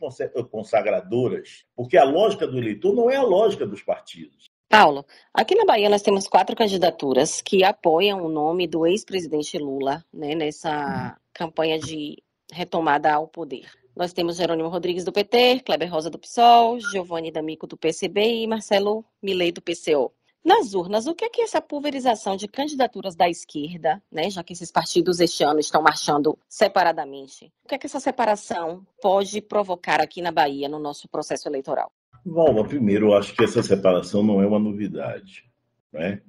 [0.52, 1.64] consagradoras.
[1.74, 4.52] Porque a lógica do eleitor não é a lógica dos partidos.
[4.68, 10.04] Paulo, aqui na Bahia nós temos quatro candidaturas que apoiam o nome do ex-presidente Lula
[10.14, 12.22] né, nessa campanha de
[12.52, 13.85] retomada ao poder.
[13.96, 18.48] Nós temos Jerônimo Rodrigues do PT, Kleber Rosa do PSOL, Giovanni D'Amico do PCB e
[18.48, 20.12] Marcelo Milei do PCO.
[20.44, 24.52] Nas urnas, o que é que essa pulverização de candidaturas da esquerda, né, já que
[24.52, 30.02] esses partidos este ano estão marchando separadamente, o que é que essa separação pode provocar
[30.02, 31.90] aqui na Bahia no nosso processo eleitoral?
[32.26, 35.50] Bom, primeiro, eu acho que essa separação não é uma novidade.
[35.94, 36.22] Né?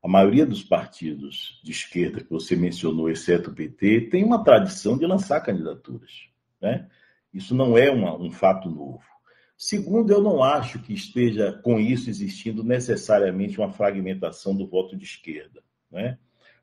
[0.00, 4.96] A maioria dos partidos de esquerda que você mencionou, exceto o PT, tem uma tradição
[4.96, 6.30] de lançar candidaturas.
[6.62, 6.88] Né?
[7.32, 9.02] Isso não é uma, um fato novo.
[9.56, 15.04] Segundo, eu não acho que esteja com isso existindo necessariamente uma fragmentação do voto de
[15.04, 16.18] esquerda, né?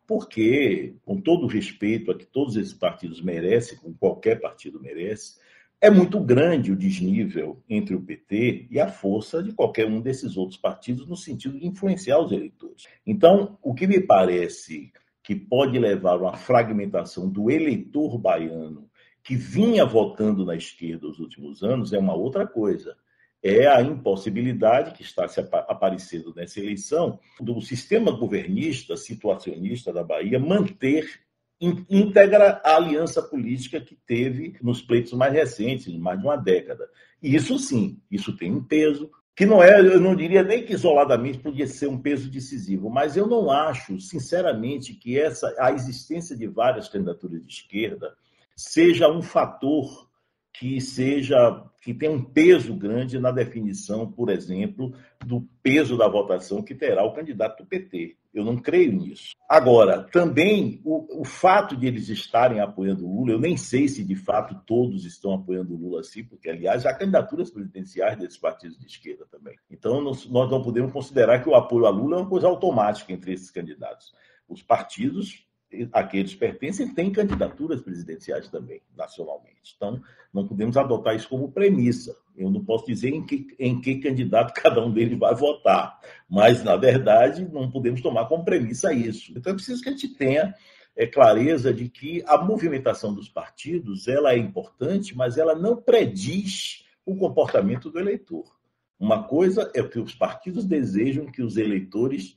[0.08, 5.38] Porque, com todo o respeito a que todos esses partidos merecem, como qualquer partido merece,
[5.80, 10.36] é muito grande o desnível entre o PT e a força de qualquer um desses
[10.36, 12.88] outros partidos no sentido de influenciar os eleitores.
[13.06, 14.92] Então, o que me parece
[15.22, 18.87] que pode levar a uma fragmentação do eleitor baiano
[19.28, 22.96] que vinha votando na esquerda nos últimos anos é uma outra coisa.
[23.44, 30.40] É a impossibilidade que está se aparecendo nessa eleição do sistema governista, situacionista da Bahia
[30.40, 31.20] manter
[31.60, 36.90] íntegra a aliança política que teve nos pleitos mais recentes, de mais de uma década.
[37.22, 40.74] E isso sim, isso tem um peso, que não é, eu não diria nem que
[40.74, 46.34] isoladamente podia ser um peso decisivo, mas eu não acho, sinceramente, que essa a existência
[46.34, 48.16] de várias candidaturas de esquerda
[48.58, 50.10] seja um fator
[50.52, 54.94] que seja que tenha um peso grande na definição, por exemplo,
[55.26, 58.18] do peso da votação que terá o candidato do PT.
[58.34, 59.34] Eu não creio nisso.
[59.48, 64.04] Agora, também o, o fato de eles estarem apoiando o Lula, eu nem sei se
[64.04, 68.78] de fato todos estão apoiando o Lula assim, porque, aliás, há candidaturas presidenciais desses partidos
[68.78, 69.58] de esquerda também.
[69.72, 73.32] Então, nós não podemos considerar que o apoio a Lula é uma coisa automática entre
[73.32, 74.14] esses candidatos.
[74.50, 75.47] Os partidos
[75.92, 79.74] a que eles pertencem têm candidaturas presidenciais também, nacionalmente.
[79.76, 80.02] Então,
[80.34, 82.16] não podemos adotar isso como premissa.
[82.36, 86.00] Eu não posso dizer em que, em que candidato cada um deles vai votar,
[86.30, 89.34] mas, na verdade, não podemos tomar como premissa isso.
[89.36, 90.54] Então, é preciso que a gente tenha
[90.96, 96.86] é, clareza de que a movimentação dos partidos ela é importante, mas ela não prediz
[97.06, 98.58] o comportamento do eleitor.
[99.00, 102.36] Uma coisa é que os partidos desejam que os eleitores,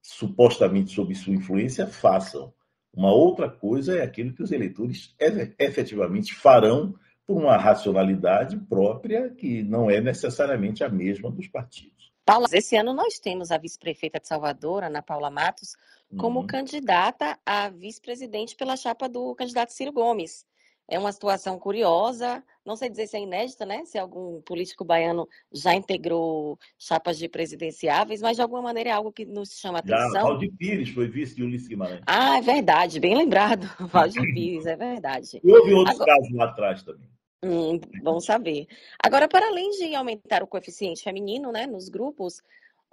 [0.00, 2.52] supostamente sob sua influência, façam.
[2.94, 5.14] Uma outra coisa é aquilo que os eleitores
[5.58, 6.94] efetivamente farão
[7.26, 12.10] por uma racionalidade própria que não é necessariamente a mesma dos partidos.
[12.24, 15.76] Paula, esse ano nós temos a vice-prefeita de Salvador, Ana Paula Matos,
[16.16, 16.46] como uhum.
[16.46, 20.46] candidata a vice-presidente pela chapa do candidato Ciro Gomes.
[20.90, 23.84] É uma situação curiosa, não sei dizer se é inédita, né?
[23.84, 29.12] Se algum político baiano já integrou chapas de presidenciáveis, mas de alguma maneira é algo
[29.12, 30.12] que nos chama a atenção.
[30.12, 32.00] Já, Valdir Pires foi vice de Ulisses Guimarães.
[32.06, 33.68] Ah, é verdade, bem lembrado.
[33.92, 35.40] Valdir Pires, é verdade.
[35.44, 36.16] E houve outros Agora...
[36.16, 37.08] casos lá atrás também.
[37.44, 38.66] Hum, bom saber.
[39.04, 42.42] Agora, para além de aumentar o coeficiente feminino né, nos grupos,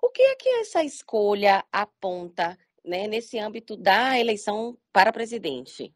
[0.03, 5.93] o que é que essa escolha aponta né, nesse âmbito da eleição para presidente?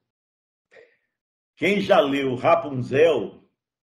[1.60, 3.44] Quem já leu Rapunzel,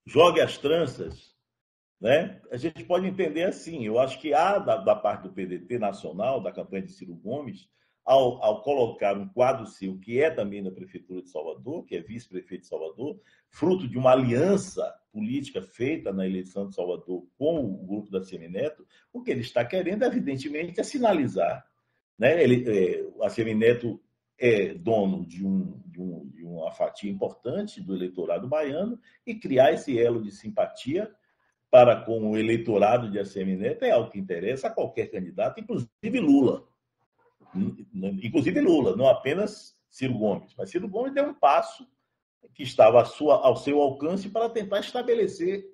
[0.05, 1.33] jogue as tranças,
[2.01, 2.41] né?
[2.51, 3.85] A gente pode entender assim.
[3.85, 7.69] Eu acho que há da, da parte do PDT nacional, da campanha de Ciro Gomes,
[8.03, 12.01] ao, ao, colocar um quadro seu, que é também da Prefeitura de Salvador, que é
[12.01, 13.17] vice-prefeito de Salvador,
[13.49, 18.85] fruto de uma aliança política feita na eleição de Salvador com o grupo da Semineto,
[19.13, 21.65] o que ele está querendo, evidentemente, é sinalizar.
[22.19, 22.43] Né?
[22.43, 23.97] Ele, é, a Semineto
[24.41, 29.71] é dono de, um, de, um, de uma fatia importante do eleitorado baiano e criar
[29.71, 31.13] esse elo de simpatia
[31.69, 36.19] para com o eleitorado de ACM Neto é algo que interessa a qualquer candidato, inclusive
[36.19, 36.67] Lula.
[38.23, 40.55] Inclusive Lula, não apenas Ciro Gomes.
[40.57, 41.87] Mas Ciro Gomes deu um passo
[42.55, 45.65] que estava sua, ao seu alcance para tentar estabelecer,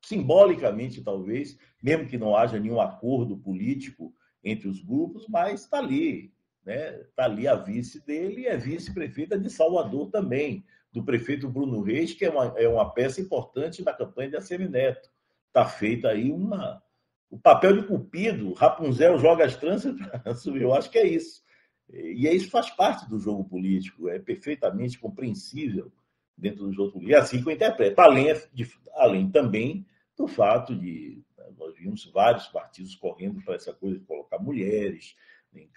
[0.00, 4.14] simbolicamente talvez, mesmo que não haja nenhum acordo político
[4.44, 6.32] entre os grupos, mas está ali,
[6.64, 7.00] né?
[7.00, 12.12] Está ali a vice dele e é vice-prefeita de Salvador também, do prefeito Bruno Reis,
[12.12, 15.10] que é uma, é uma peça importante da campanha de ACM Neto.
[15.48, 16.82] Está feita aí uma.
[17.30, 20.62] O papel de cupido, Rapunzel joga as tranças para subir.
[20.62, 21.42] Eu acho que é isso.
[21.90, 25.92] E isso faz parte do jogo político, é perfeitamente compreensível
[26.36, 27.16] dentro do jogo político.
[27.16, 29.86] É assim que eu interpreto, além, de, além também
[30.16, 31.22] do fato de
[31.58, 35.16] nós vimos vários partidos correndo para essa coisa de colocar mulheres,
[35.54, 35.68] em,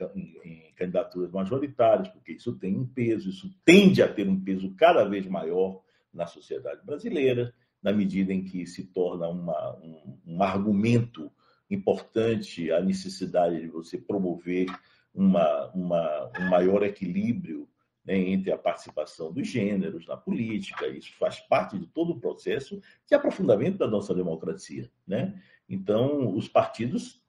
[0.44, 5.04] em, candidaturas majoritárias, porque isso tem um peso, isso tende a ter um peso cada
[5.04, 5.82] vez maior
[6.14, 11.32] na sociedade brasileira, na medida em que se torna uma, um, um argumento
[11.70, 14.68] importante a necessidade de você promover
[15.14, 17.68] uma, uma, um maior equilíbrio
[18.06, 20.88] né, entre a participação dos gêneros na política.
[20.88, 24.90] Isso faz parte de todo o processo de aprofundamento da nossa democracia.
[25.08, 25.42] Né?
[25.68, 27.22] Então, os partidos,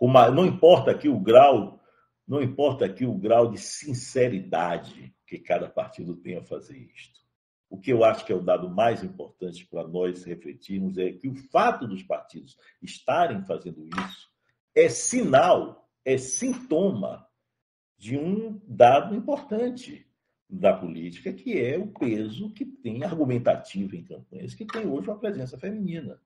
[0.00, 1.80] não importa aqui o grau
[2.26, 7.20] não importa aqui o grau de sinceridade que cada partido tenha a fazer isto.
[7.68, 11.28] O que eu acho que é o dado mais importante para nós refletirmos é que
[11.28, 14.30] o fato dos partidos estarem fazendo isso
[14.74, 17.26] é sinal, é sintoma
[17.96, 20.06] de um dado importante
[20.48, 25.18] da política, que é o peso que tem argumentativo em campanhas, que tem hoje uma
[25.18, 26.20] presença feminina.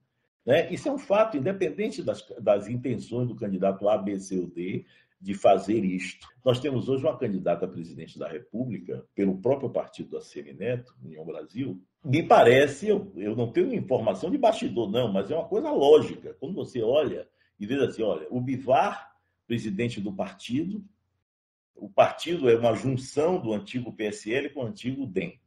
[0.44, 0.70] Né?
[0.72, 4.84] Isso é um fato, independente das, das intenções do candidato A, B, C ou D,
[5.20, 6.26] de fazer isto.
[6.42, 11.24] Nós temos hoje uma candidata a presidente da República, pelo próprio partido da Semineto, União
[11.24, 11.82] Brasil.
[12.02, 16.34] Me parece, eu, eu não tenho informação de bastidor, não, mas é uma coisa lógica.
[16.40, 19.14] Quando você olha e vê assim: olha, o Bivar,
[19.46, 20.82] presidente do partido,
[21.74, 25.38] o partido é uma junção do antigo PSL com o antigo DEM.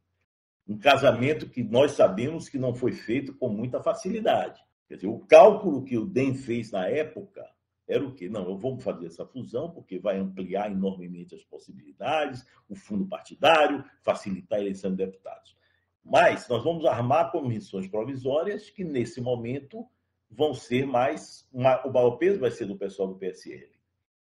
[0.68, 4.62] Um casamento que nós sabemos que não foi feito com muita facilidade.
[4.88, 7.44] Quer dizer, o cálculo que o DEM fez na época
[7.86, 8.28] era o quê?
[8.28, 13.84] Não, eu vou fazer essa fusão porque vai ampliar enormemente as possibilidades, o fundo partidário,
[14.02, 15.56] facilitar a eleição de deputados.
[16.02, 19.86] Mas nós vamos armar comissões provisórias que, nesse momento,
[20.30, 21.46] vão ser mais.
[21.52, 23.70] Uma, o maior peso vai ser do pessoal do PSL.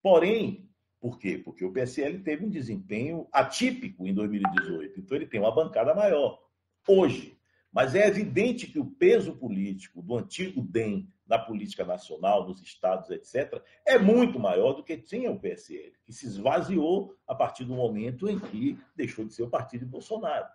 [0.01, 1.37] Porém, por quê?
[1.37, 4.99] Porque o PSL teve um desempenho atípico em 2018.
[4.99, 6.41] Então, ele tem uma bancada maior.
[6.87, 7.37] Hoje,
[7.71, 13.09] mas é evidente que o peso político do antigo DEM na política nacional, nos estados,
[13.09, 17.73] etc., é muito maior do que tinha o PSL, que se esvaziou a partir do
[17.73, 20.45] momento em que deixou de ser o partido de Bolsonaro.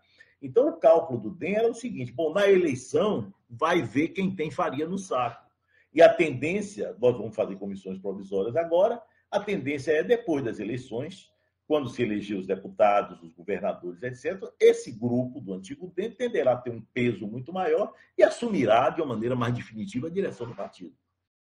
[0.43, 4.51] Então, o cálculo do DEM era o seguinte: bom, na eleição, vai ver quem tem
[4.51, 5.47] faria no saco.
[5.95, 9.01] E a tendência, nós vamos fazer comissões provisórias agora,
[9.31, 11.33] a tendência é, depois das eleições,
[11.67, 16.57] quando se eleger os deputados, os governadores, etc., esse grupo do antigo DEM tenderá a
[16.57, 20.55] ter um peso muito maior e assumirá de uma maneira mais definitiva a direção do
[20.55, 20.95] partido.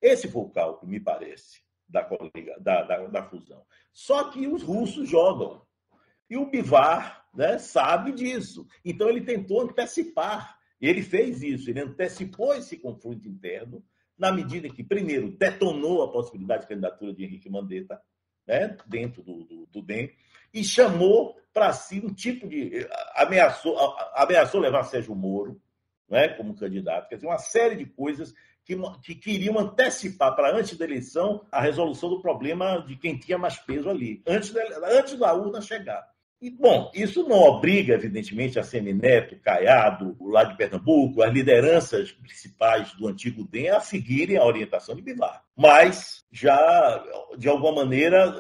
[0.01, 2.09] Esse foi o cálculo, me parece, da,
[2.61, 3.63] da, da, da fusão.
[3.93, 5.63] Só que os russos jogam.
[6.31, 8.67] E o Bivar né, sabe disso.
[8.85, 10.59] Então ele tentou antecipar.
[10.81, 13.85] Ele fez isso, ele antecipou esse confronto interno,
[14.17, 18.01] na medida que, primeiro, detonou a possibilidade de candidatura de Henrique Mandetta,
[18.49, 20.11] né, dentro do, do, do DEM,
[20.53, 22.89] e chamou para si um tipo de.
[23.15, 23.77] ameaçou,
[24.15, 25.61] ameaçou levar Sérgio Moro
[26.09, 27.09] né, como candidato.
[27.09, 28.35] Quer dizer, uma série de coisas
[28.65, 33.37] que, que queriam antecipar para antes da eleição a resolução do problema de quem tinha
[33.37, 34.63] mais peso ali, antes da,
[34.99, 36.09] antes da urna chegar.
[36.41, 42.12] E, bom, isso não obriga, evidentemente, a Semineto, Caiado, o lá de Pernambuco, as lideranças
[42.12, 45.43] principais do antigo DEM a seguirem a orientação de Bivar.
[45.57, 47.05] Mas já,
[47.36, 48.32] de alguma maneira,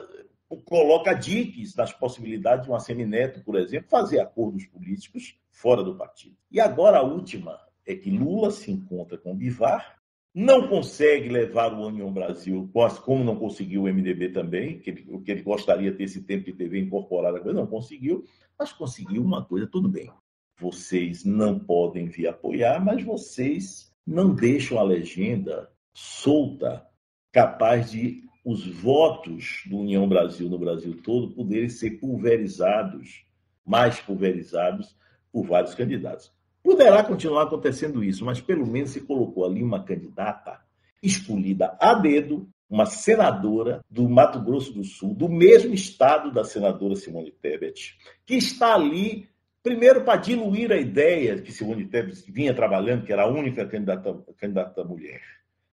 [0.64, 6.36] coloca diques nas possibilidades de uma Semineto, por exemplo, fazer acordos políticos fora do partido.
[6.52, 9.97] E agora a última é que Lula se encontra com Bivar
[10.38, 12.70] não consegue levar o União Brasil,
[13.04, 16.44] como não conseguiu o MDB também, que ele, que ele gostaria de ter esse tempo
[16.44, 18.24] de TV incorporado, não conseguiu,
[18.56, 20.12] mas conseguiu uma coisa, tudo bem.
[20.56, 26.86] Vocês não podem vir apoiar, mas vocês não deixam a legenda solta,
[27.32, 33.24] capaz de os votos do União Brasil no Brasil todo poderem ser pulverizados,
[33.66, 34.96] mais pulverizados
[35.32, 36.32] por vários candidatos.
[36.68, 40.60] Poderá continuar acontecendo isso, mas pelo menos se colocou ali uma candidata
[41.02, 46.94] escolhida a dedo, uma senadora do Mato Grosso do Sul, do mesmo estado da senadora
[46.94, 47.96] Simone Tebet,
[48.26, 49.30] que está ali,
[49.62, 54.14] primeiro, para diluir a ideia que Simone Tebet vinha trabalhando, que era a única candidata,
[54.36, 55.22] candidata mulher.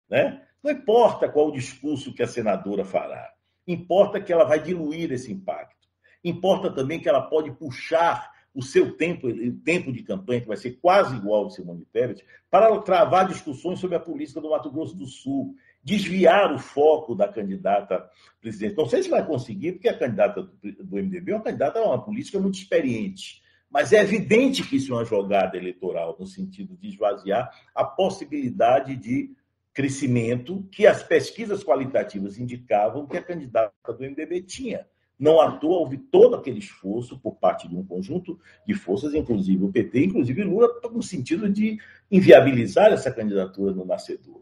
[0.09, 0.43] Né?
[0.63, 3.33] Não importa qual o discurso que a senadora fará,
[3.67, 5.89] importa que ela vai diluir esse impacto.
[6.23, 10.55] Importa também que ela pode puxar o seu tempo, o tempo de campanha, que vai
[10.55, 14.71] ser quase igual ao de Simone Tebet, para travar discussões sobre a política do Mato
[14.71, 15.53] Grosso do Sul,
[15.83, 18.77] desviar o foco da candidata presidente.
[18.77, 22.39] Não sei se vai conseguir, porque a candidata do MDB é uma candidata, uma política
[22.39, 23.43] muito experiente.
[23.69, 28.95] Mas é evidente que isso é uma jogada eleitoral, no sentido de esvaziar a possibilidade
[28.95, 29.35] de
[29.73, 34.87] crescimento que as pesquisas qualitativas indicavam que a candidata do MDB tinha.
[35.17, 39.63] Não à toa houve todo aquele esforço por parte de um conjunto de forças, inclusive
[39.63, 41.77] o PT, inclusive Lula, no sentido de
[42.11, 44.41] inviabilizar essa candidatura no nascedor.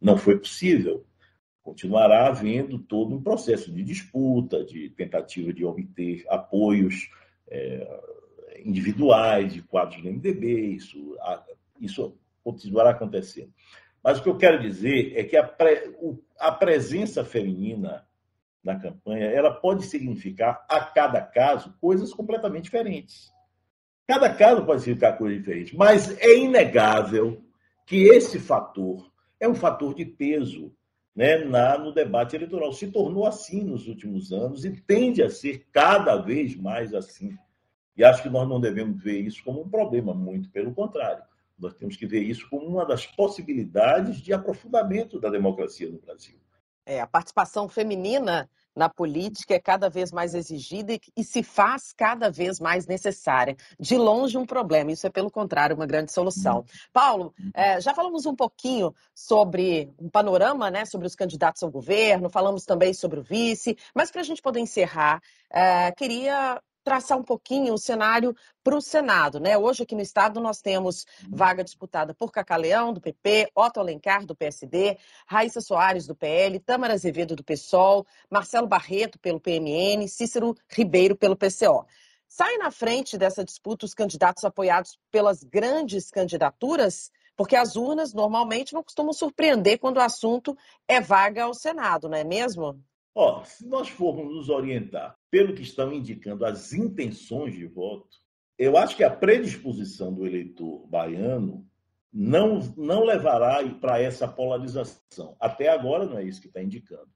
[0.00, 1.04] Não foi possível.
[1.62, 7.10] Continuará havendo todo um processo de disputa, de tentativa de obter apoios
[7.48, 8.00] é,
[8.64, 11.16] individuais de quadros do MDB, isso,
[11.80, 13.52] isso continuará acontecendo.
[14.02, 15.92] Mas o que eu quero dizer é que a, pre,
[16.38, 18.06] a presença feminina
[18.66, 23.32] na campanha, ela pode significar, a cada caso, coisas completamente diferentes.
[24.06, 27.42] Cada caso pode significar coisa diferente, mas é inegável
[27.86, 30.74] que esse fator é um fator de peso
[31.14, 32.72] né, na, no debate eleitoral.
[32.72, 37.36] Se tornou assim nos últimos anos e tende a ser cada vez mais assim.
[37.96, 41.22] E acho que nós não devemos ver isso como um problema, muito pelo contrário.
[41.58, 46.36] Nós temos que ver isso como uma das possibilidades de aprofundamento da democracia no Brasil.
[46.86, 51.92] É, a participação feminina na política é cada vez mais exigida e, e, se faz
[51.96, 53.56] cada vez mais necessária.
[53.80, 56.58] De longe, um problema, isso é, pelo contrário, uma grande solução.
[56.58, 56.64] Uhum.
[56.92, 62.28] Paulo, é, já falamos um pouquinho sobre um panorama, né, sobre os candidatos ao governo,
[62.28, 67.22] falamos também sobre o vice, mas para a gente poder encerrar, é, queria traçar um
[67.24, 68.32] pouquinho o cenário
[68.62, 69.40] para o Senado.
[69.40, 69.58] Né?
[69.58, 71.30] Hoje, aqui no Estado, nós temos uhum.
[71.32, 76.94] vaga disputada por Cacaleão, do PP, Otto Alencar, do PSD, Raíssa Soares, do PL, Tâmara
[76.94, 81.84] Azevedo, do PSOL, Marcelo Barreto, pelo PMN, Cícero Ribeiro, pelo PCO.
[82.28, 87.10] Sai na frente dessa disputa os candidatos apoiados pelas grandes candidaturas?
[87.36, 90.56] Porque as urnas normalmente não costumam surpreender quando o assunto
[90.86, 92.80] é vaga ao Senado, não é mesmo?
[93.18, 98.14] Ó, se nós formos nos orientar pelo que estão indicando as intenções de voto,
[98.58, 101.66] eu acho que a predisposição do eleitor baiano
[102.12, 105.34] não, não levará para essa polarização.
[105.40, 107.08] Até agora não é isso que está indicando.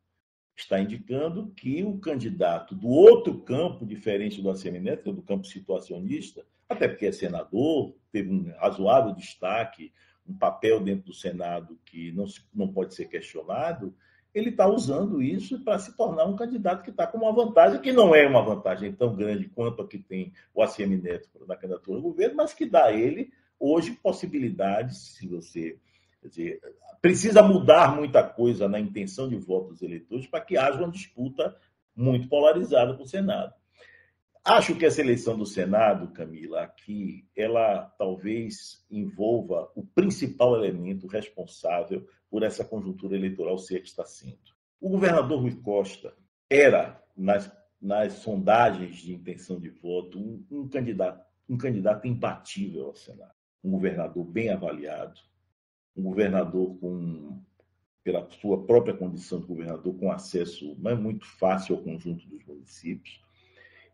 [0.57, 5.46] Está indicando que o candidato do outro campo, diferente do ACM Neto, é do campo
[5.46, 9.92] situacionista, até porque é senador, teve um razoável destaque,
[10.26, 12.24] um papel dentro do Senado que não,
[12.55, 13.94] não pode ser questionado,
[14.35, 17.93] ele está usando isso para se tornar um candidato que está com uma vantagem, que
[17.93, 21.99] não é uma vantagem tão grande quanto a que tem o ACM Neto na candidatura
[21.99, 25.78] do governo, mas que dá a ele, hoje, possibilidades, se você.
[26.22, 26.61] Dizer,
[27.01, 31.57] precisa mudar muita coisa na intenção de voto dos eleitores para que haja uma disputa
[31.97, 33.55] muito polarizada para o Senado.
[34.45, 42.09] Acho que essa eleição do Senado, Camila, aqui, ela talvez envolva o principal elemento responsável
[42.30, 44.38] por essa conjuntura eleitoral ser que está sendo.
[44.80, 46.14] O governador Rui Costa
[46.49, 52.95] era, nas, nas sondagens de intenção de voto, um, um, candidato, um candidato imbatível ao
[52.95, 53.34] Senado.
[53.62, 55.20] Um governador bem avaliado,
[55.95, 57.43] um governador com,
[58.03, 62.43] pela sua própria condição de governador, com acesso não é muito fácil ao conjunto dos
[62.47, 63.20] municípios,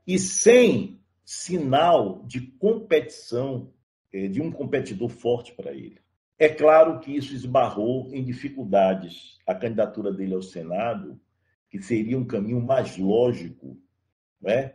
[0.07, 3.73] e sem sinal de competição,
[4.13, 5.99] eh, de um competidor forte para ele.
[6.39, 9.39] É claro que isso esbarrou em dificuldades.
[9.47, 11.19] A candidatura dele ao Senado,
[11.69, 13.77] que seria um caminho mais lógico
[14.41, 14.75] né,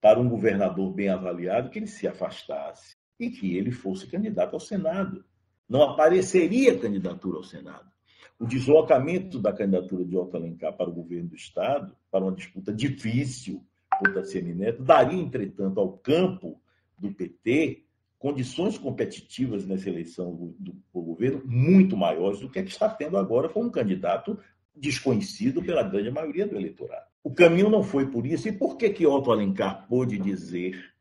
[0.00, 4.60] para um governador bem avaliado, que ele se afastasse e que ele fosse candidato ao
[4.60, 5.24] Senado.
[5.68, 7.90] Não apareceria candidatura ao Senado.
[8.38, 12.72] O deslocamento da candidatura de Otto Alencar para o governo do Estado, para uma disputa
[12.72, 13.66] difícil
[13.98, 16.60] por Tassiano Neto, daria, entretanto, ao campo
[16.98, 17.84] do PT
[18.18, 22.88] condições competitivas nessa eleição do, do, do, governo muito maiores do que a que está
[22.88, 24.38] tendo agora com um candidato
[24.74, 27.06] desconhecido pela grande maioria do eleitorado.
[27.22, 28.48] O caminho não foi por isso.
[28.48, 30.92] E por que, que Otto Alencar pôde dizer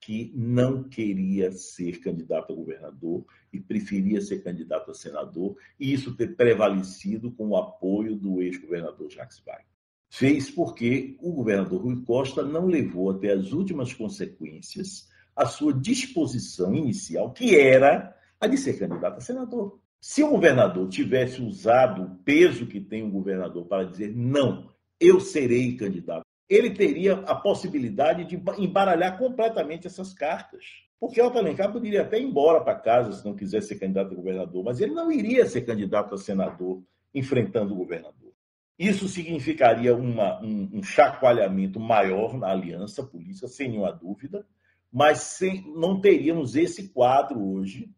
[0.00, 6.16] que não queria ser candidato a governador e preferia ser candidato a senador, e isso
[6.16, 9.71] ter prevalecido com o apoio do ex-governador Jacques Wagner?
[10.14, 16.74] Fez porque o governador Rui Costa não levou até as últimas consequências a sua disposição
[16.74, 19.80] inicial, que era a de ser candidato a senador.
[19.98, 25.18] Se o governador tivesse usado o peso que tem um governador para dizer não, eu
[25.18, 30.62] serei candidato, ele teria a possibilidade de embaralhar completamente essas cartas.
[31.00, 34.16] Porque Otto Alencar poderia até ir embora para casa se não quisesse ser candidato a
[34.16, 36.82] governador, mas ele não iria ser candidato a senador
[37.14, 38.31] enfrentando o governador.
[38.78, 44.46] Isso significaria uma, um, um chacoalhamento maior na aliança política, sem nenhuma dúvida,
[44.90, 47.90] mas sem, não teríamos esse quadro hoje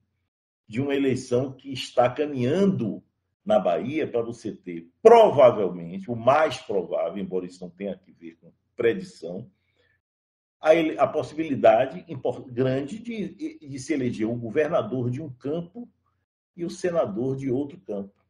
[0.66, 3.02] de uma eleição que está caminhando
[3.44, 8.36] na Bahia para você ter, provavelmente, o mais provável, embora isso não tenha a ver
[8.40, 9.50] com predição,
[10.60, 12.04] a, a possibilidade
[12.48, 15.88] grande de, de se eleger o governador de um campo
[16.56, 18.23] e o senador de outro campo.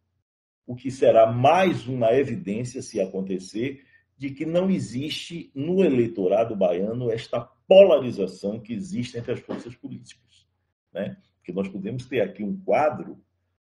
[0.67, 3.85] O que será mais uma evidência, se acontecer,
[4.17, 10.47] de que não existe no eleitorado baiano esta polarização que existe entre as forças políticas.
[10.93, 11.17] Né?
[11.37, 13.21] Porque nós podemos ter aqui um quadro,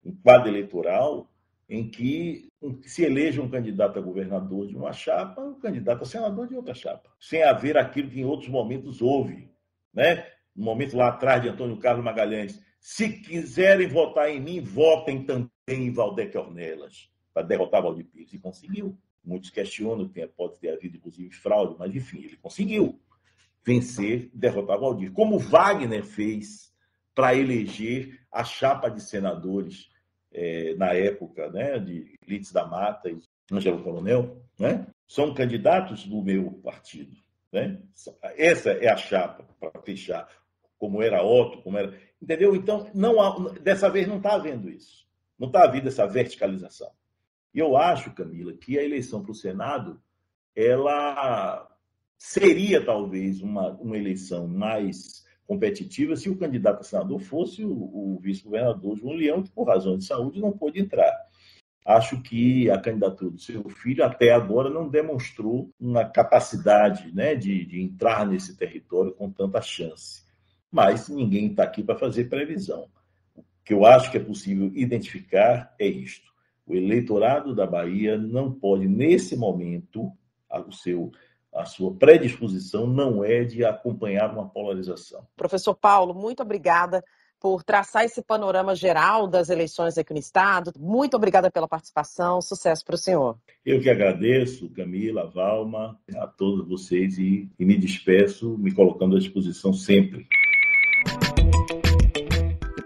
[0.04, 1.30] um quadro eleitoral,
[1.68, 2.48] em que
[2.82, 6.74] se eleja um candidato a governador de uma chapa, um candidato a senador de outra
[6.74, 9.50] chapa, sem haver aquilo que em outros momentos houve.
[9.92, 10.24] Né?
[10.54, 15.50] No momento lá atrás de Antônio Carlos Magalhães, se quiserem votar em mim, votem também
[15.68, 18.32] em Valdec Ornelas, para derrotar Valdir Pires.
[18.32, 18.96] E conseguiu.
[19.24, 23.00] Muitos questionam, pode ter havido, inclusive, fraude, mas, enfim, ele conseguiu
[23.64, 25.12] vencer, derrotar Valdir.
[25.12, 26.72] Como Wagner fez
[27.12, 29.90] para eleger a chapa de senadores
[30.32, 33.18] é, na época né, de Litz da Mata e
[33.50, 34.86] Angelo Coronel, né?
[35.08, 37.16] são candidatos do meu partido.
[37.50, 37.80] Né?
[38.36, 40.28] Essa é a chapa para fechar,
[40.78, 41.98] como era Otto, como era.
[42.20, 42.54] Entendeu?
[42.54, 45.05] Então, não há, dessa vez não está havendo isso.
[45.38, 46.90] Não está havendo essa verticalização.
[47.52, 50.00] E eu acho, Camila, que a eleição para o Senado
[50.54, 51.68] ela
[52.16, 58.18] seria talvez uma, uma eleição mais competitiva se o candidato a senador fosse o, o
[58.20, 61.14] vice-governador João Leão, que por razões de saúde não pôde entrar.
[61.84, 67.64] Acho que a candidatura do seu filho até agora não demonstrou uma capacidade né, de,
[67.64, 70.24] de entrar nesse território com tanta chance.
[70.68, 72.88] Mas ninguém está aqui para fazer previsão.
[73.66, 76.32] Que eu acho que é possível identificar é isto.
[76.66, 80.10] O eleitorado da Bahia não pode, nesse momento,
[80.66, 81.12] o seu
[81.52, 85.26] a sua predisposição não é de acompanhar uma polarização.
[85.34, 87.02] Professor Paulo, muito obrigada
[87.40, 90.72] por traçar esse panorama geral das eleições aqui no Estado.
[90.78, 92.42] Muito obrigada pela participação.
[92.42, 93.38] Sucesso para o senhor.
[93.64, 99.18] Eu que agradeço, Camila, Valma, a todos vocês e, e me despeço, me colocando à
[99.18, 100.26] disposição sempre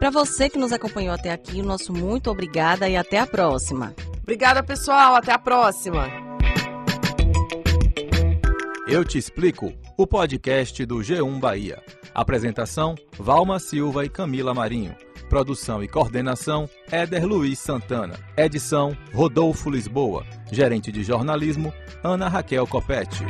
[0.01, 3.95] para você que nos acompanhou até aqui, o nosso muito obrigada e até a próxima.
[4.23, 5.15] Obrigada, pessoal.
[5.15, 6.09] Até a próxima.
[8.89, 11.83] Eu te explico o podcast do G1 Bahia.
[12.15, 14.97] Apresentação: Valma Silva e Camila Marinho.
[15.29, 18.19] Produção e coordenação: Éder Luiz Santana.
[18.37, 20.25] Edição: Rodolfo Lisboa.
[20.51, 23.23] Gerente de jornalismo: Ana Raquel Copete.